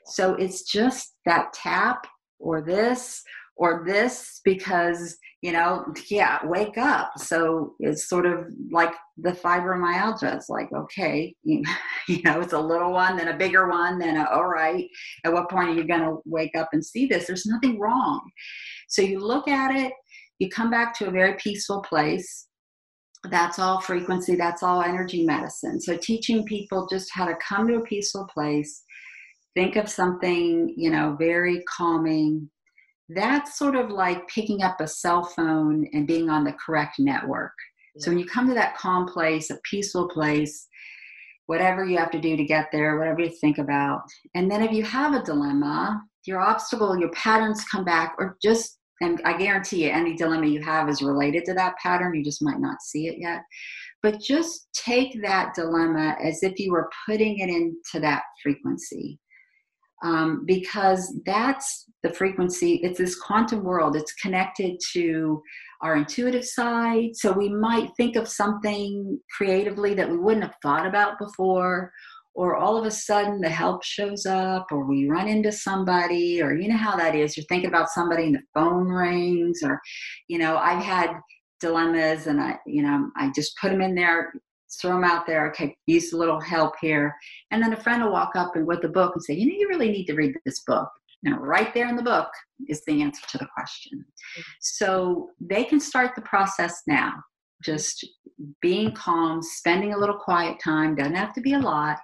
so 0.07 0.35
it's 0.35 0.63
just 0.63 1.17
that 1.27 1.53
tap 1.53 2.07
or 2.39 2.63
this 2.63 3.23
or 3.57 3.85
this 3.87 4.41
because, 4.45 5.17
you 5.43 5.53
know, 5.53 5.87
yeah, 6.11 6.45
wake 6.45 6.77
up. 6.77 7.13
So 7.17 7.75
it's 7.81 8.09
sort 8.09 8.27
of 8.27 8.47
like 8.71 8.93
the 9.17 9.33
fibromyalgia. 9.33 10.35
It's 10.37 10.49
like, 10.51 10.69
okay, 10.75 11.35
you, 11.45 11.63
know, 12.25 12.41
it's 12.41 12.53
a 12.53 12.59
little 12.59 12.93
one, 12.93 13.17
then 13.17 13.29
a 13.29 13.37
bigger 13.37 13.69
one, 13.69 13.99
then 13.99 14.17
a, 14.17 14.25
all 14.31 14.47
right, 14.47 14.87
at 15.25 15.33
what 15.33 15.51
point 15.51 15.71
are 15.71 15.75
you 15.75 15.85
going 15.85 16.03
to 16.03 16.19
wake 16.27 16.55
up 16.57 16.69
and 16.73 16.85
see 16.85 17.07
this? 17.07 17.27
There's 17.27 17.47
nothing 17.47 17.79
wrong. 17.79 18.21
So 18.89 19.03
you 19.03 19.19
look 19.19 19.49
at 19.49 19.75
it, 19.75 19.93
you 20.39 20.51
come 20.51 20.71
back 20.71 20.97
to 20.99 21.09
a 21.09 21.11
very 21.11 21.35
peaceful 21.35 21.81
place 21.81 22.47
that's 23.31 23.59
all 23.59 23.81
frequency 23.81 24.37
that's 24.37 24.63
all 24.63 24.83
energy 24.83 25.25
medicine 25.25 25.81
so 25.81 25.97
teaching 25.97 26.45
people 26.45 26.87
just 26.89 27.11
how 27.13 27.25
to 27.25 27.35
come 27.37 27.67
to 27.67 27.77
a 27.77 27.85
peaceful 27.85 28.29
place 28.33 28.85
think 29.57 29.77
of 29.77 29.89
something, 29.89 30.73
you 30.77 30.91
know, 30.91 31.17
very 31.19 31.65
calming. 31.65 32.49
That's 33.09 33.59
sort 33.59 33.75
of 33.75 33.91
like 33.91 34.29
picking 34.29 34.63
up 34.63 34.81
a 34.81 34.87
cell 34.87 35.25
phone 35.25 35.89
and 35.93 36.07
being 36.07 36.29
on 36.29 36.45
the 36.45 36.55
correct 36.65 36.99
network. 36.99 37.55
So 37.99 38.11
when 38.11 38.19
you 38.19 38.27
come 38.27 38.47
to 38.49 38.55
that 38.55 38.77
calm 38.77 39.07
place, 39.07 39.49
a 39.51 39.59
peaceful 39.69 40.09
place, 40.09 40.69
whatever 41.47 41.85
you 41.87 41.97
have 41.97 42.11
to 42.11 42.21
do 42.21 42.37
to 42.37 42.45
get 42.45 42.69
there, 42.71 42.99
whatever 42.99 43.23
you 43.23 43.31
think 43.31 43.57
about. 43.57 44.03
And 44.35 44.51
then 44.51 44.63
if 44.63 44.73
you 44.73 44.83
have 44.83 45.15
a 45.15 45.23
dilemma, 45.23 46.03
your 46.27 46.41
obstacle, 46.41 46.99
your 46.99 47.11
patterns 47.13 47.65
come 47.65 47.85
back, 47.85 48.15
or 48.19 48.37
just, 48.43 48.79
and 49.01 49.23
I 49.25 49.39
guarantee 49.39 49.85
you, 49.85 49.91
any 49.91 50.15
dilemma 50.15 50.47
you 50.47 50.61
have 50.63 50.91
is 50.91 51.01
related 51.01 51.47
to 51.47 51.55
that 51.55 51.77
pattern. 51.83 52.15
You 52.15 52.23
just 52.23 52.43
might 52.43 52.61
not 52.61 52.83
see 52.83 53.07
it 53.07 53.17
yet. 53.19 53.41
But 54.03 54.21
just 54.21 54.69
take 54.75 55.23
that 55.23 55.55
dilemma 55.55 56.17
as 56.23 56.43
if 56.43 56.59
you 56.59 56.73
were 56.73 56.91
putting 57.07 57.39
it 57.39 57.49
into 57.49 58.01
that 58.01 58.23
frequency 58.43 59.19
um, 60.03 60.45
because 60.47 61.19
that's 61.25 61.87
the 62.03 62.13
frequency. 62.13 62.81
It's 62.83 62.99
this 62.99 63.19
quantum 63.19 63.65
world. 63.65 63.97
It's 63.97 64.13
connected 64.15 64.79
to 64.93 65.43
our 65.83 65.97
intuitive 65.97 66.45
side. 66.45 67.15
So 67.15 67.33
we 67.33 67.49
might 67.49 67.91
think 67.97 68.17
of 68.17 68.29
something 68.29 69.19
creatively 69.37 69.95
that 69.95 70.11
we 70.11 70.19
wouldn't 70.19 70.45
have 70.45 70.57
thought 70.63 70.87
about 70.87 71.19
before, 71.19 71.93
or 72.35 72.57
all 72.57 72.77
of 72.77 72.85
a 72.85 72.91
sudden 72.91 73.41
the 73.41 73.49
help 73.49 73.83
shows 73.83 74.27
up, 74.27 74.67
or 74.71 74.85
we 74.85 75.09
run 75.09 75.29
into 75.29 75.51
somebody, 75.53 76.43
or 76.43 76.55
you 76.55 76.69
know 76.69 76.77
how 76.77 76.97
that 76.97 77.15
is. 77.15 77.37
You're 77.37 77.47
thinking 77.47 77.69
about 77.69 77.91
somebody 77.91 78.25
and 78.25 78.35
the 78.35 78.43
phone 78.55 78.89
rings, 78.89 79.61
or 79.63 79.81
you 80.29 80.39
know, 80.39 80.57
I've 80.57 80.83
had 80.83 81.13
dilemmas 81.61 82.27
and 82.27 82.41
I, 82.41 82.59
you 82.67 82.83
know, 82.83 83.11
I 83.17 83.31
just 83.35 83.57
put 83.61 83.71
them 83.71 83.81
in 83.81 83.95
there 83.95 84.33
throw 84.81 84.93
them 84.93 85.05
out 85.05 85.27
there. 85.27 85.49
Okay, 85.51 85.77
use 85.87 86.13
a 86.13 86.17
little 86.17 86.41
help 86.41 86.75
here. 86.81 87.15
And 87.51 87.63
then 87.63 87.73
a 87.73 87.81
friend 87.81 88.03
will 88.03 88.13
walk 88.13 88.37
up 88.37 88.57
and 88.57 88.67
with 88.67 88.83
the 88.83 88.89
book 88.89 89.13
and 89.15 89.23
say, 89.23 89.35
you 89.35 89.47
know, 89.47 89.59
you 89.59 89.69
really 89.69 89.91
need 89.91 90.07
to 90.07 90.15
read 90.15 90.35
this 90.45 90.61
book. 90.67 90.89
Know, 91.23 91.39
right 91.39 91.75
there 91.75 91.89
in 91.89 91.97
the 91.97 92.03
book 92.03 92.29
is 92.69 92.85
the 92.85 93.03
answer 93.03 93.23
to 93.31 93.39
the 93.39 93.49
question. 93.53 94.05
So 94.61 95.31
they 95.41 95.65
can 95.65 95.81
start 95.81 96.15
the 96.15 96.23
process 96.23 96.83
now. 96.87 97.15
Just 97.65 98.07
being 98.61 98.93
calm, 98.93 99.43
spending 99.43 99.93
a 99.93 99.99
little 99.99 100.19
quiet 100.19 100.61
time, 100.63 100.95
doesn't 100.95 101.17
have 101.17 101.35
to 101.35 101.41
be 101.41 101.55
a 101.55 101.59
lot, 101.59 101.99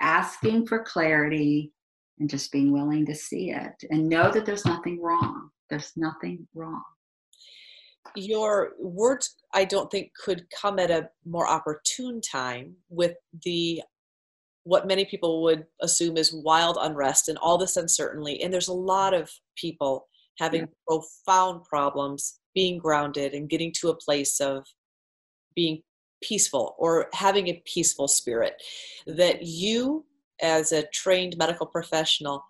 asking 0.00 0.66
for 0.66 0.82
clarity, 0.82 1.72
and 2.20 2.30
just 2.30 2.52
being 2.52 2.72
willing 2.72 3.04
to 3.06 3.14
see 3.14 3.50
it 3.50 3.72
and 3.90 4.08
know 4.08 4.30
that 4.30 4.46
there's 4.46 4.64
nothing 4.64 5.02
wrong. 5.02 5.50
There's 5.68 5.92
nothing 5.96 6.46
wrong. 6.54 6.82
Your 8.14 8.72
words, 8.78 9.34
I 9.54 9.64
don't 9.64 9.90
think, 9.90 10.10
could 10.22 10.46
come 10.50 10.78
at 10.78 10.90
a 10.90 11.08
more 11.24 11.48
opportune 11.48 12.20
time 12.20 12.74
with 12.88 13.14
the 13.44 13.82
what 14.64 14.86
many 14.86 15.04
people 15.04 15.42
would 15.42 15.66
assume 15.82 16.16
is 16.16 16.32
wild 16.32 16.78
unrest 16.80 17.28
and 17.28 17.38
all 17.38 17.58
this 17.58 17.76
uncertainty. 17.76 18.42
And 18.42 18.52
there's 18.52 18.68
a 18.68 18.72
lot 18.72 19.12
of 19.12 19.30
people 19.56 20.08
having 20.38 20.62
yeah. 20.62 20.66
profound 20.88 21.64
problems 21.64 22.40
being 22.54 22.78
grounded 22.78 23.34
and 23.34 23.48
getting 23.48 23.72
to 23.80 23.90
a 23.90 23.96
place 23.96 24.40
of 24.40 24.66
being 25.54 25.82
peaceful 26.22 26.74
or 26.78 27.08
having 27.12 27.48
a 27.48 27.62
peaceful 27.66 28.08
spirit. 28.08 28.54
That 29.06 29.42
you, 29.42 30.06
as 30.42 30.72
a 30.72 30.86
trained 30.94 31.36
medical 31.36 31.66
professional, 31.66 32.42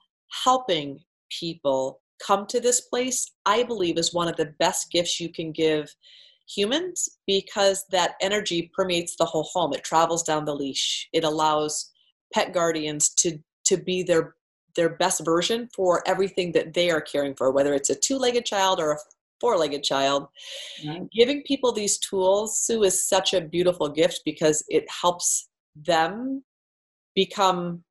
helping 0.44 1.00
people 1.30 2.00
come 2.24 2.46
to 2.46 2.60
this 2.60 2.80
place, 2.80 3.32
I 3.44 3.64
believe 3.64 3.98
is 3.98 4.14
one 4.14 4.28
of 4.28 4.36
the 4.36 4.54
best 4.58 4.90
gifts 4.92 5.20
you 5.20 5.32
can 5.32 5.52
give 5.52 5.92
humans 6.48 7.09
because 7.26 7.85
that 7.90 8.14
energy 8.20 8.70
permeates 8.74 9.16
the 9.16 9.24
whole 9.24 9.48
home. 9.52 9.72
It 9.72 9.85
travels 9.85 10.22
down 10.22 10.44
the 10.44 10.54
leash. 10.54 11.09
It 11.12 11.24
allows 11.24 11.90
pet 12.33 12.52
guardians 12.52 13.09
to 13.11 13.38
to 13.66 13.76
be 13.76 14.02
their 14.02 14.35
their 14.76 14.96
best 14.96 15.24
version 15.24 15.68
for 15.74 16.02
everything 16.07 16.52
that 16.52 16.74
they 16.74 16.90
are 16.90 17.00
caring 17.00 17.35
for 17.35 17.50
whether 17.50 17.74
it's 17.74 17.90
a 17.90 17.94
two-legged 17.94 18.44
child 18.44 18.80
or 18.80 18.92
a 18.92 18.98
four-legged 19.40 19.83
child 19.83 20.26
right. 20.87 21.09
giving 21.12 21.42
people 21.42 21.72
these 21.72 21.98
tools 21.98 22.59
sue 22.59 22.83
is 22.83 23.07
such 23.07 23.33
a 23.33 23.40
beautiful 23.40 23.88
gift 23.88 24.20
because 24.24 24.64
it 24.68 24.85
helps 24.90 25.48
them 25.76 26.42
become 27.14 27.85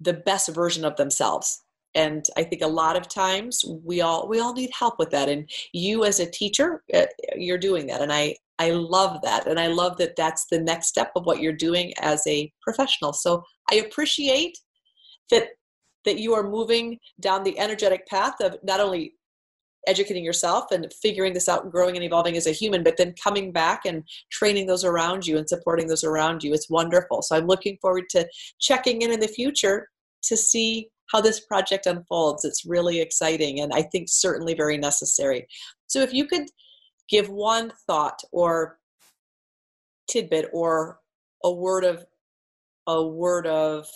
the 0.00 0.14
best 0.14 0.48
version 0.54 0.84
of 0.84 0.96
themselves 0.96 1.61
and 1.94 2.26
i 2.36 2.42
think 2.42 2.62
a 2.62 2.66
lot 2.66 2.96
of 2.96 3.08
times 3.08 3.64
we 3.84 4.00
all 4.00 4.28
we 4.28 4.40
all 4.40 4.52
need 4.52 4.70
help 4.78 4.98
with 4.98 5.10
that 5.10 5.28
and 5.28 5.48
you 5.72 6.04
as 6.04 6.20
a 6.20 6.30
teacher 6.30 6.82
uh, 6.94 7.06
you're 7.36 7.58
doing 7.58 7.86
that 7.86 8.00
and 8.00 8.12
i 8.12 8.34
I 8.62 8.70
love 8.70 9.22
that. 9.22 9.48
And 9.48 9.58
I 9.58 9.66
love 9.66 9.96
that 9.96 10.14
that's 10.16 10.46
the 10.46 10.60
next 10.60 10.86
step 10.86 11.10
of 11.16 11.26
what 11.26 11.40
you're 11.40 11.52
doing 11.52 11.92
as 12.00 12.22
a 12.28 12.52
professional. 12.62 13.12
So 13.12 13.42
I 13.70 13.76
appreciate 13.76 14.56
that 15.30 15.48
that 16.04 16.18
you 16.18 16.32
are 16.34 16.48
moving 16.48 16.98
down 17.20 17.42
the 17.42 17.58
energetic 17.58 18.06
path 18.06 18.40
of 18.40 18.56
not 18.62 18.80
only 18.80 19.14
educating 19.86 20.24
yourself 20.24 20.66
and 20.70 20.92
figuring 21.00 21.32
this 21.32 21.48
out 21.48 21.64
and 21.64 21.72
growing 21.72 21.96
and 21.96 22.04
evolving 22.04 22.36
as 22.36 22.46
a 22.46 22.52
human, 22.52 22.84
but 22.84 22.96
then 22.96 23.14
coming 23.22 23.50
back 23.52 23.82
and 23.84 24.04
training 24.30 24.66
those 24.66 24.84
around 24.84 25.26
you 25.26 25.38
and 25.38 25.48
supporting 25.48 25.88
those 25.88 26.04
around 26.04 26.44
you. 26.44 26.54
It's 26.54 26.70
wonderful. 26.70 27.22
So 27.22 27.36
I'm 27.36 27.46
looking 27.46 27.78
forward 27.80 28.04
to 28.10 28.28
checking 28.60 29.02
in 29.02 29.10
in 29.10 29.20
the 29.20 29.28
future 29.28 29.88
to 30.24 30.36
see 30.36 30.88
how 31.12 31.20
this 31.20 31.40
project 31.40 31.86
unfolds. 31.86 32.44
It's 32.44 32.64
really 32.64 33.00
exciting 33.00 33.60
and 33.60 33.72
I 33.72 33.82
think 33.82 34.08
certainly 34.08 34.54
very 34.54 34.78
necessary. 34.78 35.46
So 35.86 36.00
if 36.00 36.12
you 36.12 36.26
could 36.26 36.46
give 37.08 37.28
one 37.28 37.72
thought 37.86 38.18
or 38.32 38.78
tidbit 40.10 40.48
or 40.52 40.98
a 41.44 41.52
word 41.52 41.84
of 41.84 42.04
a 42.86 43.06
word 43.06 43.46
of 43.46 43.86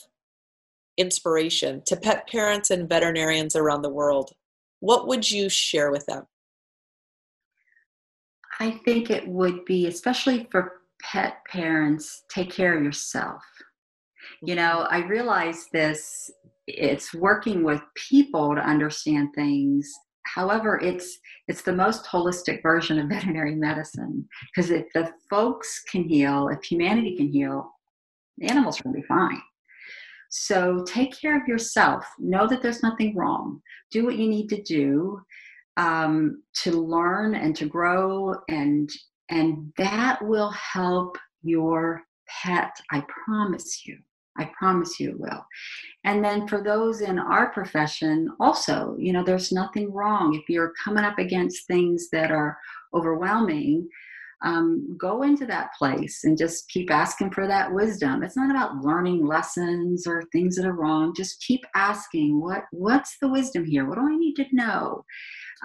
inspiration 0.97 1.83
to 1.87 1.97
pet 1.97 2.29
parents 2.29 2.71
and 2.71 2.89
veterinarians 2.89 3.57
around 3.57 3.83
the 3.83 3.91
world 3.91 4.31
what 4.81 5.09
would 5.09 5.29
you 5.29 5.49
share 5.49 5.91
with 5.91 6.07
them 6.07 6.25
i 8.61 8.71
think 8.85 9.11
it 9.11 9.27
would 9.27 9.65
be 9.65 9.87
especially 9.87 10.49
for 10.51 10.81
pet 11.03 11.39
parents 11.51 12.23
take 12.31 12.51
care 12.51 12.77
of 12.77 12.83
yourself 12.83 13.43
you 14.43 14.55
know 14.55 14.87
mm-hmm. 14.87 14.95
i 14.95 15.07
realize 15.07 15.67
this 15.73 16.31
it's 16.67 17.15
working 17.15 17.63
with 17.63 17.81
people 17.95 18.55
to 18.55 18.61
understand 18.61 19.29
things. 19.35 19.91
However 20.25 20.81
it's 20.83 21.19
it's 21.49 21.63
the 21.63 21.73
most 21.73 22.05
holistic 22.07 22.63
version 22.63 22.99
of 22.99 23.09
veterinary 23.11 23.55
medicine 23.55 24.27
because 24.55 24.71
if 24.71 24.87
the 24.95 25.11
folks 25.31 25.83
can 25.91 26.05
heal 26.05 26.49
if 26.49 26.63
humanity 26.65 27.17
can 27.17 27.29
heal 27.29 27.71
the 28.39 28.49
animals 28.49 28.77
to 28.79 28.89
be 28.89 29.03
fine. 29.03 29.41
So 30.29 30.85
take 30.87 31.19
care 31.19 31.41
of 31.41 31.47
yourself. 31.49 32.05
Know 32.19 32.47
that 32.49 32.61
there's 32.61 32.83
nothing 32.83 33.17
wrong. 33.17 33.63
Do 33.93 34.05
what 34.05 34.17
you 34.17 34.29
need 34.29 34.49
to 34.49 34.63
do 34.63 35.21
um, 35.77 36.43
to 36.63 36.73
learn 36.73 37.35
and 37.35 37.55
to 37.57 37.67
grow 37.67 38.35
and 38.49 38.91
and 39.31 39.73
that 39.77 40.19
will 40.23 40.51
help 40.51 41.19
your 41.43 42.03
pet 42.29 42.75
i 42.91 43.05
promise 43.25 43.87
you 43.87 43.99
I 44.39 44.51
promise 44.59 44.99
you 45.01 45.11
it 45.11 45.21
will. 45.21 45.45
And 46.05 46.25
then 46.25 46.47
for 46.47 46.63
those 46.63 47.01
in 47.01 47.19
our 47.19 47.51
profession, 47.51 48.29
also, 48.39 48.97
you 48.99 49.13
know, 49.13 49.25
there's 49.25 49.53
nothing 49.53 49.93
wrong. 49.93 50.35
If 50.35 50.49
you're 50.49 50.73
coming 50.83 51.05
up 51.05 51.19
against 51.19 51.67
things 51.67 52.09
that 52.13 52.31
are 52.31 52.57
overwhelming, 52.95 53.89
um, 54.43 54.97
go 54.99 55.23
into 55.23 55.47
that 55.47 55.71
place 55.79 56.25
and 56.25 56.37
just 56.37 56.69
keep 56.69 56.91
asking 56.91 57.31
for 57.31 57.47
that 57.47 57.73
wisdom. 57.73 58.23
It's 58.23 58.37
not 58.37 58.51
about 58.51 58.85
learning 58.85 59.25
lessons 59.27 60.07
or 60.07 60.23
things 60.31 60.57
that 60.57 60.67
are 60.67 60.75
wrong. 60.75 61.15
Just 61.17 61.43
keep 61.43 61.63
asking, 61.75 62.41
what 62.41 62.65
what's 62.71 63.17
the 63.21 63.29
wisdom 63.29 63.65
here? 63.65 63.87
What 63.87 63.97
do 63.97 64.03
I 64.03 64.17
need 64.17 64.35
to 64.35 64.45
know? 64.53 65.05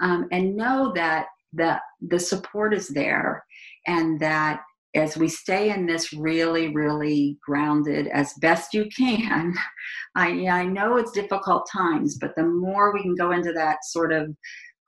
Um, 0.00 0.26
and 0.32 0.56
know 0.56 0.92
that 0.94 1.26
that 1.52 1.82
the 2.00 2.18
support 2.18 2.72
is 2.72 2.88
there 2.88 3.44
and 3.86 4.18
that 4.20 4.62
as 4.94 5.16
we 5.16 5.28
stay 5.28 5.70
in 5.70 5.86
this 5.86 6.12
really, 6.12 6.68
really 6.68 7.38
grounded 7.44 8.08
as 8.08 8.34
best 8.34 8.74
you 8.74 8.86
can, 8.96 9.54
I, 10.16 10.46
I 10.46 10.64
know 10.66 10.96
it's 10.96 11.12
difficult 11.12 11.68
times, 11.72 12.18
but 12.20 12.34
the 12.36 12.44
more 12.44 12.92
we 12.92 13.02
can 13.02 13.14
go 13.14 13.32
into 13.32 13.52
that 13.54 13.84
sort 13.84 14.12
of 14.12 14.34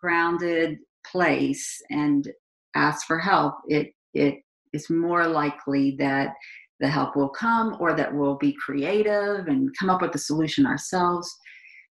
grounded 0.00 0.78
place 1.06 1.80
and 1.90 2.28
ask 2.74 3.06
for 3.06 3.18
help, 3.18 3.54
it 3.68 3.92
it 4.12 4.36
is 4.72 4.90
more 4.90 5.26
likely 5.26 5.96
that 5.98 6.34
the 6.80 6.88
help 6.88 7.16
will 7.16 7.28
come 7.28 7.76
or 7.80 7.94
that 7.94 8.12
we'll 8.12 8.36
be 8.36 8.56
creative 8.64 9.46
and 9.46 9.70
come 9.78 9.88
up 9.88 10.02
with 10.02 10.12
the 10.12 10.18
solution 10.18 10.66
ourselves. 10.66 11.32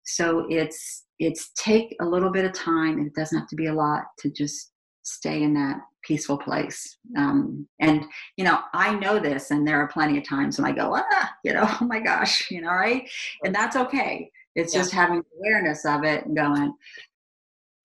So 0.04 0.46
it's 0.50 1.04
it's 1.18 1.52
take 1.56 1.94
a 2.00 2.04
little 2.06 2.30
bit 2.30 2.44
of 2.44 2.52
time, 2.52 2.98
and 2.98 3.06
it 3.06 3.14
doesn't 3.14 3.38
have 3.38 3.48
to 3.48 3.56
be 3.56 3.66
a 3.66 3.74
lot 3.74 4.04
to 4.18 4.30
just 4.30 4.72
stay 5.04 5.42
in 5.42 5.54
that 5.54 5.78
peaceful 6.02 6.38
place. 6.38 6.96
Um, 7.16 7.66
and, 7.80 8.04
you 8.36 8.44
know, 8.44 8.60
I 8.72 8.94
know 8.94 9.18
this, 9.18 9.50
and 9.50 9.66
there 9.66 9.80
are 9.80 9.88
plenty 9.88 10.18
of 10.18 10.28
times 10.28 10.58
when 10.58 10.70
I 10.70 10.74
go, 10.74 10.94
ah, 10.96 11.32
you 11.44 11.52
know, 11.52 11.66
oh 11.80 11.84
my 11.84 12.00
gosh, 12.00 12.50
you 12.50 12.60
know, 12.60 12.70
right? 12.70 13.08
And 13.44 13.54
that's 13.54 13.76
okay. 13.76 14.30
It's 14.54 14.74
yeah. 14.74 14.80
just 14.80 14.92
having 14.92 15.22
awareness 15.38 15.84
of 15.84 16.04
it 16.04 16.26
and 16.26 16.36
going, 16.36 16.74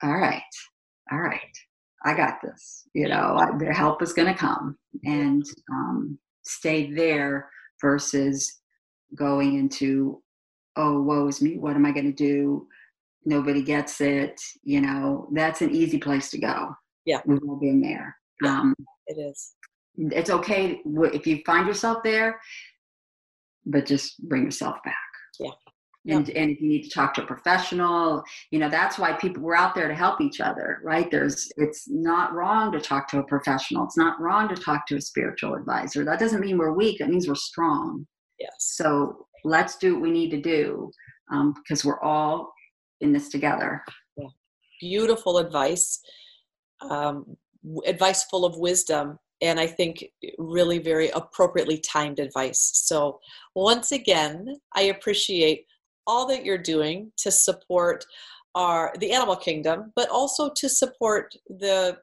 all 0.03 0.17
right, 0.17 0.41
all 1.12 1.19
right, 1.19 1.58
I 2.03 2.13
got 2.13 2.41
this. 2.41 2.84
You 2.93 3.08
know, 3.08 3.56
the 3.60 3.73
help 3.73 4.01
is 4.01 4.13
going 4.13 4.32
to 4.32 4.38
come 4.38 4.77
and 5.03 5.43
um, 5.71 6.19
stay 6.43 6.91
there 6.91 7.49
versus 7.82 8.60
going 9.15 9.58
into, 9.58 10.21
oh, 10.75 11.01
woe 11.01 11.27
is 11.27 11.41
me. 11.41 11.58
What 11.58 11.75
am 11.75 11.86
I 11.86 11.91
going 11.91 12.06
to 12.06 12.12
do? 12.12 12.67
Nobody 13.25 13.62
gets 13.62 14.01
it. 14.01 14.39
You 14.63 14.82
know, 14.82 15.30
that's 15.34 15.62
an 15.62 15.71
easy 15.73 15.97
place 15.97 16.30
to 16.32 16.38
go 16.38 16.75
yeah. 17.08 17.22
we've 17.26 17.41
all 17.48 17.60
been 17.60 17.82
there. 17.82 18.15
Yeah, 18.43 18.60
um, 18.60 18.76
it 19.08 19.17
is. 19.17 19.56
it's 19.96 20.30
okay 20.30 20.80
if 20.86 21.26
you 21.26 21.41
find 21.46 21.65
yourself 21.65 22.04
there 22.04 22.39
but 23.67 23.86
just 23.86 24.28
bring 24.28 24.43
yourself 24.43 24.78
back. 24.84 24.96
Yeah. 25.39 26.15
And, 26.15 26.30
and 26.30 26.52
if 26.52 26.62
you 26.62 26.70
need 26.70 26.84
to 26.84 26.89
talk 26.89 27.13
to 27.15 27.24
a 27.24 27.26
professional 27.26 28.24
you 28.52 28.60
know 28.60 28.70
that's 28.70 28.98
why 28.98 29.12
people 29.13 29.43
we're 29.43 29.56
out 29.56 29.76
there 29.76 29.89
to 29.89 29.93
help 29.93 30.22
each 30.22 30.39
other 30.39 30.80
right? 30.84 31.12
There's 31.12 31.52
it's 31.58 31.89
not 31.89 32.34
wrong 32.34 32.72
to 32.72 32.80
talk 32.80 33.10
to 33.10 33.20
a 33.20 33.24
professional. 33.24 33.84
It's 33.84 33.98
not 33.98 34.20
wrong 34.22 34.48
to 34.48 34.56
talk 34.56 34.88
to 34.88 34.96
a 34.96 35.02
spiritual 35.02 35.56
advisor. 35.56 36.06
That 36.06 36.20
doesn't 36.20 36.39
mean 36.39 36.58
we're 36.58 36.74
weak. 36.74 37.02
It 37.02 37.10
means 37.10 37.28
we're 37.28 37.36
strong. 37.36 38.08
Yes. 38.39 38.52
So 38.60 39.28
let's 39.43 39.78
do 39.78 39.93
what 39.93 40.02
we 40.02 40.12
need 40.12 40.30
to 40.32 40.41
do 40.41 40.89
um, 41.32 41.54
because 41.54 41.84
we're 41.84 42.02
all 42.02 42.54
in 43.02 43.12
this 43.12 43.30
together. 43.30 43.84
Yeah. 44.15 44.28
beautiful 44.80 45.39
advice 45.39 46.00
um, 46.82 47.38
advice 47.86 48.24
full 48.26 48.46
of 48.46 48.58
wisdom 48.58 49.20
and 49.42 49.60
I 49.60 49.68
think 49.68 50.06
really 50.38 50.80
very 50.80 51.10
appropriately 51.10 51.78
timed 51.80 52.20
advice. 52.20 52.72
So, 52.74 53.20
once 53.56 53.92
again, 53.92 54.56
I 54.76 54.84
appreciate 54.84 55.66
all 56.08 56.26
that 56.28 56.46
you're 56.46 56.58
doing 56.58 57.12
to 57.18 57.32
support 57.32 58.06
our 58.56 58.94
the 59.00 59.12
animal 59.12 59.36
kingdom, 59.36 59.92
but 59.96 60.10
also 60.10 60.50
to 60.56 60.70
support 60.70 61.36
the 61.48 61.98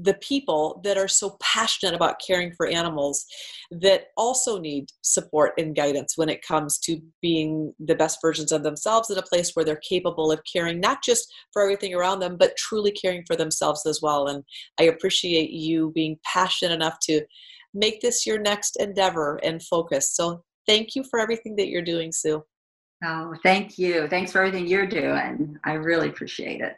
the 0.00 0.14
people 0.14 0.80
that 0.84 0.96
are 0.96 1.08
so 1.08 1.36
passionate 1.40 1.94
about 1.94 2.20
caring 2.24 2.52
for 2.52 2.66
animals 2.66 3.26
that 3.70 4.06
also 4.16 4.58
need 4.58 4.86
support 5.02 5.52
and 5.58 5.74
guidance 5.74 6.16
when 6.16 6.28
it 6.28 6.46
comes 6.46 6.78
to 6.78 7.00
being 7.20 7.72
the 7.80 7.94
best 7.94 8.18
versions 8.22 8.52
of 8.52 8.62
themselves 8.62 9.10
in 9.10 9.18
a 9.18 9.22
place 9.22 9.52
where 9.52 9.64
they're 9.64 9.80
capable 9.88 10.30
of 10.30 10.40
caring 10.50 10.78
not 10.78 11.02
just 11.02 11.32
for 11.52 11.62
everything 11.62 11.94
around 11.94 12.20
them 12.20 12.36
but 12.38 12.56
truly 12.56 12.92
caring 12.92 13.24
for 13.26 13.34
themselves 13.34 13.84
as 13.86 14.00
well. 14.00 14.28
And 14.28 14.44
i 14.78 14.84
appreciate 14.84 15.50
you 15.50 15.90
being 15.94 16.18
passionate 16.24 16.74
enough 16.74 16.98
to 17.02 17.22
make 17.74 18.00
this 18.00 18.24
your 18.26 18.40
next 18.40 18.76
endeavor 18.80 19.40
and 19.42 19.62
focus. 19.62 20.14
So 20.14 20.42
thank 20.66 20.94
you 20.94 21.04
for 21.10 21.18
everything 21.18 21.56
that 21.56 21.68
you're 21.68 21.82
doing 21.82 22.12
sue. 22.12 22.42
Oh 23.04 23.34
thank 23.42 23.78
you. 23.78 24.06
Thanks 24.08 24.32
for 24.32 24.38
everything 24.38 24.66
you're 24.66 24.86
doing. 24.86 25.58
I 25.64 25.72
really 25.72 26.08
appreciate 26.08 26.60
it 26.60 26.76